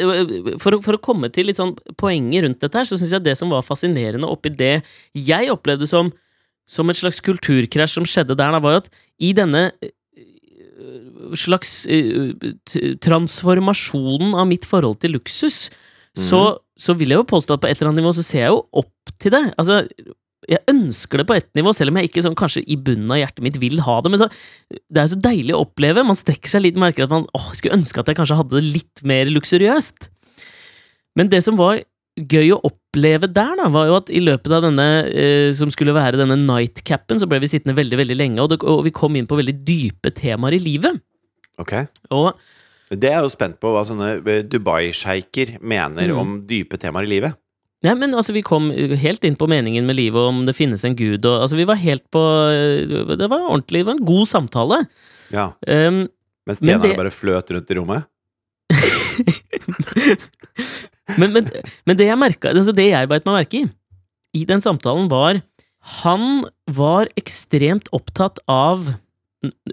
[0.63, 3.23] for, å- for å komme til litt sånn poenget rundt dette her, så syns jeg
[3.25, 4.73] det som var fascinerende oppi det
[5.15, 6.11] jeg opplevde som,
[6.67, 8.91] som et slags kulturkrasj som skjedde der, da, var jo at
[9.23, 9.91] i denne eh,
[11.37, 12.33] slags eh,
[13.03, 15.65] transformasjonen av mitt forhold til luksus,
[16.15, 16.41] så,
[16.79, 18.61] så vil jeg jo påstå at på et eller annet nivå så ser jeg jo
[18.79, 19.41] opp til det.
[19.59, 19.81] Altså,
[20.49, 23.19] jeg ønsker det på ett nivå, selv om jeg ikke sånn kanskje i bunnen av
[23.19, 24.11] hjertet mitt vil ha det.
[24.13, 24.29] Men så,
[24.69, 26.05] det er så deilig å oppleve.
[26.07, 28.63] Man strekker seg litt, merker at man åh, skulle ønske at jeg kanskje hadde det
[28.77, 30.09] litt mer luksuriøst.
[31.19, 31.81] Men det som var
[32.15, 35.95] gøy å oppleve der, da, var jo at i løpet av denne eh, som skulle
[35.95, 39.17] være denne nightcapen, så ble vi sittende veldig veldig lenge, og, det, og vi kom
[39.19, 41.01] inn på veldig dype temaer i livet.
[41.61, 41.73] Ok.
[42.11, 42.33] Og
[42.91, 46.19] Det er jeg jo spent på hva sånne eh, Dubai-sjeiker mener Mm.
[46.21, 47.33] om dype temaer i livet.
[47.83, 50.81] Nei, men altså, vi kom helt inn på meningen med livet, og om det finnes
[50.85, 52.21] en gud, og altså, vi var helt på
[53.17, 54.79] Det var ordentlig, det var en god samtale.
[55.31, 55.51] Ja.
[55.67, 56.07] Um,
[56.47, 58.05] Mens Men tjenerne det- bare fløt rundt i rommet.
[61.19, 61.49] men, men,
[61.85, 63.65] men det jeg merka altså Det jeg beit meg merke i
[64.35, 65.37] i den samtalen, var
[66.01, 66.41] Han
[66.75, 68.81] var ekstremt opptatt av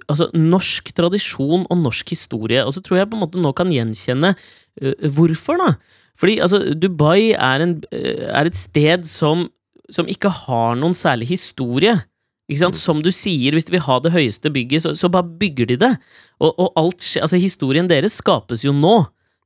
[0.06, 2.64] altså, norsk tradisjon og norsk historie.
[2.66, 5.98] Og så tror jeg på en måte nå kan gjenkjenne uh, hvorfor, da.
[6.18, 9.48] Fordi altså, Dubai er, en, uh, er et sted som,
[9.92, 11.96] som ikke har noen særlig historie.
[12.50, 12.76] Ikke sant?
[12.76, 12.84] Mm.
[12.84, 15.80] Som du sier, hvis de vil ha det høyeste bygget, så, så bare bygger de
[15.86, 15.92] det.
[16.42, 19.00] Og, og alt altså, historien deres skapes jo nå.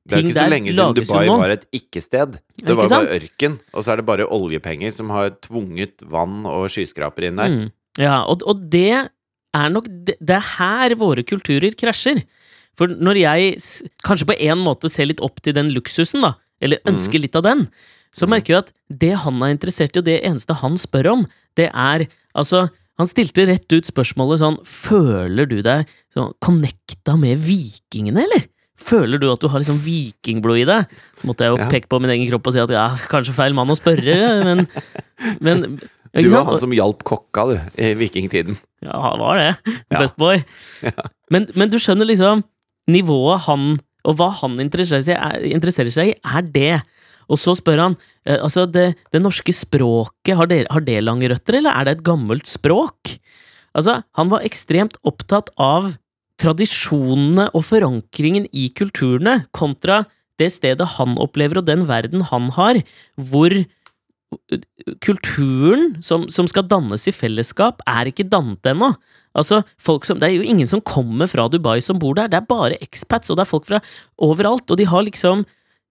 [0.06, 2.36] Det er ikke så lenge siden Dubai var et ikke-sted.
[2.38, 6.44] Det Ikke var bare ørken, og så er det bare oljepenger som har tvunget vann
[6.46, 7.56] og skyskrapere inn der.
[7.56, 7.72] Mm.
[7.98, 9.08] Ja, og, og det
[9.56, 12.22] er nok det, det er her våre kulturer krasjer.
[12.76, 13.56] For når jeg
[14.04, 17.46] kanskje på en måte ser litt opp til den luksusen, da, eller ønsker litt av
[17.46, 17.66] den,
[18.16, 18.30] så Mhm.
[18.32, 21.26] merker jeg at det han er interessert i, og det eneste han spør om,
[21.56, 25.84] det er altså Han stilte rett ut spørsmålet sånn Føler du deg
[26.16, 28.46] sånn connecta med vikingene, eller?
[28.80, 30.86] Føler du at du har liksom vikingblod i deg?
[31.20, 31.68] Så måtte jeg jo Ja.
[31.68, 34.16] peke på min egen kropp og si at ja, kanskje feil mann å spørre,
[34.48, 34.64] men,
[35.44, 35.78] men
[36.16, 38.56] Du var han som hjalp kokka, du, i vikingtiden.
[38.84, 39.76] Ja, han var det.
[39.92, 40.40] Best boy.
[41.32, 42.44] Men, men du skjønner liksom
[42.86, 46.76] Nivået han Og hva han interesserer seg, er, interesserer seg i, er det.
[47.26, 51.30] Og så spør han eh, Altså, det, det norske språket, har det, har det lange
[51.32, 53.16] røtter, eller er det et gammelt språk?
[53.76, 55.96] Altså, han var ekstremt opptatt av
[56.40, 60.04] tradisjonene og forankringen i kulturene, kontra
[60.40, 62.82] det stedet han opplever, og den verden han har,
[63.16, 63.52] hvor
[65.04, 68.92] kulturen som, som skal dannes i fellesskap, er ikke dannet ennå.
[69.36, 72.40] Altså, folk som, det er jo ingen som kommer fra Dubai som bor der, det
[72.40, 73.82] er bare expats, og det er folk fra
[74.22, 75.44] overalt, og de har liksom,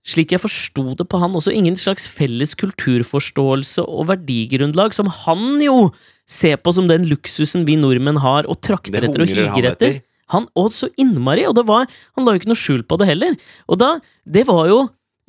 [0.06, 5.62] slik jeg forsto det på han, også ingen slags felles kulturforståelse og verdigrunnlag, som han
[5.62, 5.92] jo
[6.30, 10.02] ser på som den luksusen vi nordmenn har, og trakter etter og higer etter.
[10.34, 11.86] Han, og så innmari, og det var,
[12.18, 13.36] han la jo ikke noe skjul på det heller.
[13.70, 13.92] Og da,
[14.26, 14.80] det var jo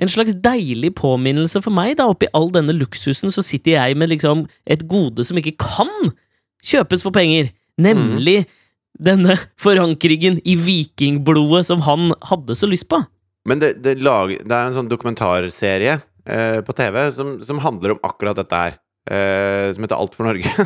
[0.02, 4.12] en slags deilig påminnelse for meg, da, oppi all denne luksusen, så sitter jeg med
[4.12, 5.92] liksom et gode som ikke kan
[6.64, 7.48] kjøpes for penger,
[7.80, 8.44] nemlig
[8.96, 13.00] denne forankringen i vikingblodet som han hadde så lyst på.
[13.46, 17.94] Men det, det, lag, det er en sånn dokumentarserie eh, på TV som, som handler
[17.94, 18.72] om akkurat dette her.
[19.06, 20.50] Eh, som heter Alt for Norge.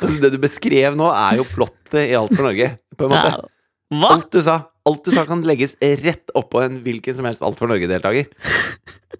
[0.00, 3.34] altså, det du beskrev nå, er jo plottet i Alt for Norge, på en måte.
[3.36, 3.61] Ja.
[3.92, 4.14] Hva?
[4.16, 7.60] Alt du sa Alt du sa kan legges rett oppå en hvilken som helst Alt
[7.60, 8.26] for Norge-deltaker.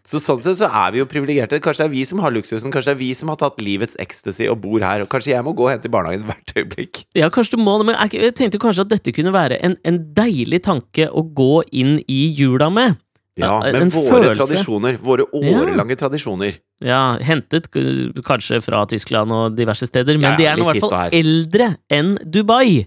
[0.02, 1.60] Så sånn sett så er vi jo privilegerte.
[1.62, 2.72] Kanskje det er vi som har luksusen.
[2.74, 5.04] Kanskje det er vi som har tatt livets ecstasy og bor her.
[5.04, 7.04] Og kanskje jeg må gå og hente i barnehagen hvert øyeblikk.
[7.14, 10.00] Ja, kanskje du må det, men jeg tenkte kanskje at dette kunne være en, en
[10.16, 12.98] deilig tanke å gå inn i jula med.
[13.38, 14.40] Ja, Ja, men en våre følelse.
[14.42, 14.98] tradisjoner.
[15.00, 15.84] Våre Ja.
[15.96, 16.58] tradisjoner.
[16.84, 20.90] Ja, hentet kanskje fra Tyskland og diverse steder, men Ja, de er nå i hvert
[20.90, 22.86] fall eldre enn Dubai.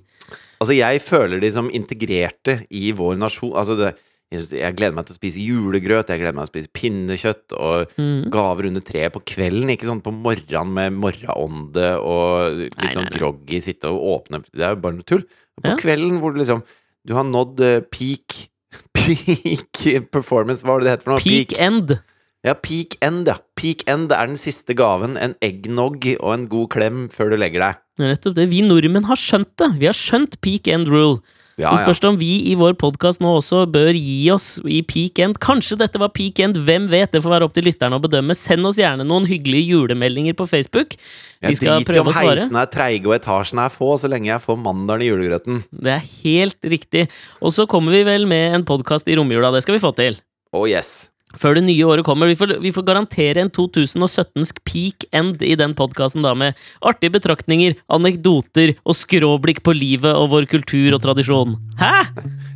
[0.60, 3.52] Altså, jeg føler de som integrerte i vår nasjon.
[3.60, 3.94] Altså, det,
[4.32, 7.92] jeg, gleder meg til å spise julegrøt, jeg gleder meg til å spise pinnekjøtt og
[8.00, 8.30] Mm.
[8.34, 9.70] gaver under treet på kvelden.
[9.76, 14.64] Ikke sånn på morgenen med morgenånde og litt Nei, sånn groggy, sitte og åpne Det
[14.66, 15.24] er jo bare noe tull.
[15.62, 15.76] På Ja.
[15.80, 16.64] kvelden hvor du liksom
[17.06, 18.50] Du har nådd eh, peak
[18.94, 21.22] Peak performance, hva var det det het for noe?
[21.24, 22.00] Peak end.
[22.44, 23.38] Ja, peak end, ja.
[23.56, 25.16] Peak end er den siste gaven.
[25.18, 27.80] En eggnog og en god klem før du legger deg.
[28.02, 28.50] Nettopp det.
[28.52, 29.72] Vi nordmenn har skjønt det.
[29.80, 31.22] Vi har skjønt peak end rule.
[31.56, 34.82] Ja, Så spørs det om vi i vår podkast nå også bør gi oss i
[34.84, 35.38] peak end.
[35.40, 37.14] Kanskje dette var peak end, hvem vet?
[37.14, 38.36] Det får være opp til lytterne å bedømme.
[38.36, 40.98] Send oss gjerne noen hyggelige julemeldinger på Facebook.
[41.40, 44.34] Vi Jeg skal driter i om heisene er treige og etasjene er få, så lenge
[44.34, 45.64] jeg får mandelen i julegrøten.
[45.72, 47.08] Det er helt riktig.
[47.40, 49.56] Og så kommer vi vel med en podkast i romjula.
[49.56, 50.20] Det skal vi få til.
[50.52, 51.08] Oh yes.
[51.42, 52.30] Før det nye året kommer.
[52.32, 57.14] Vi får, vi får garantere en 2017sk peak end i den podkasten, da, med artige
[57.18, 61.58] betraktninger, anekdoter og skråblikk på livet og vår kultur og tradisjon.
[61.82, 61.94] Hæ?!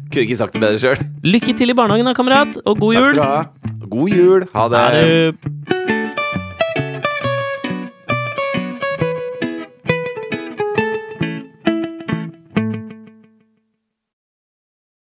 [0.10, 1.04] Kunne ikke sagt det bedre sjøl.
[1.22, 3.06] Lykke til i barnehagen da, kamerat, og god jul!
[3.06, 3.86] Takk skal du ha.
[3.90, 4.50] God jul.
[4.56, 4.84] Ha det.
[4.84, 5.99] Ha det!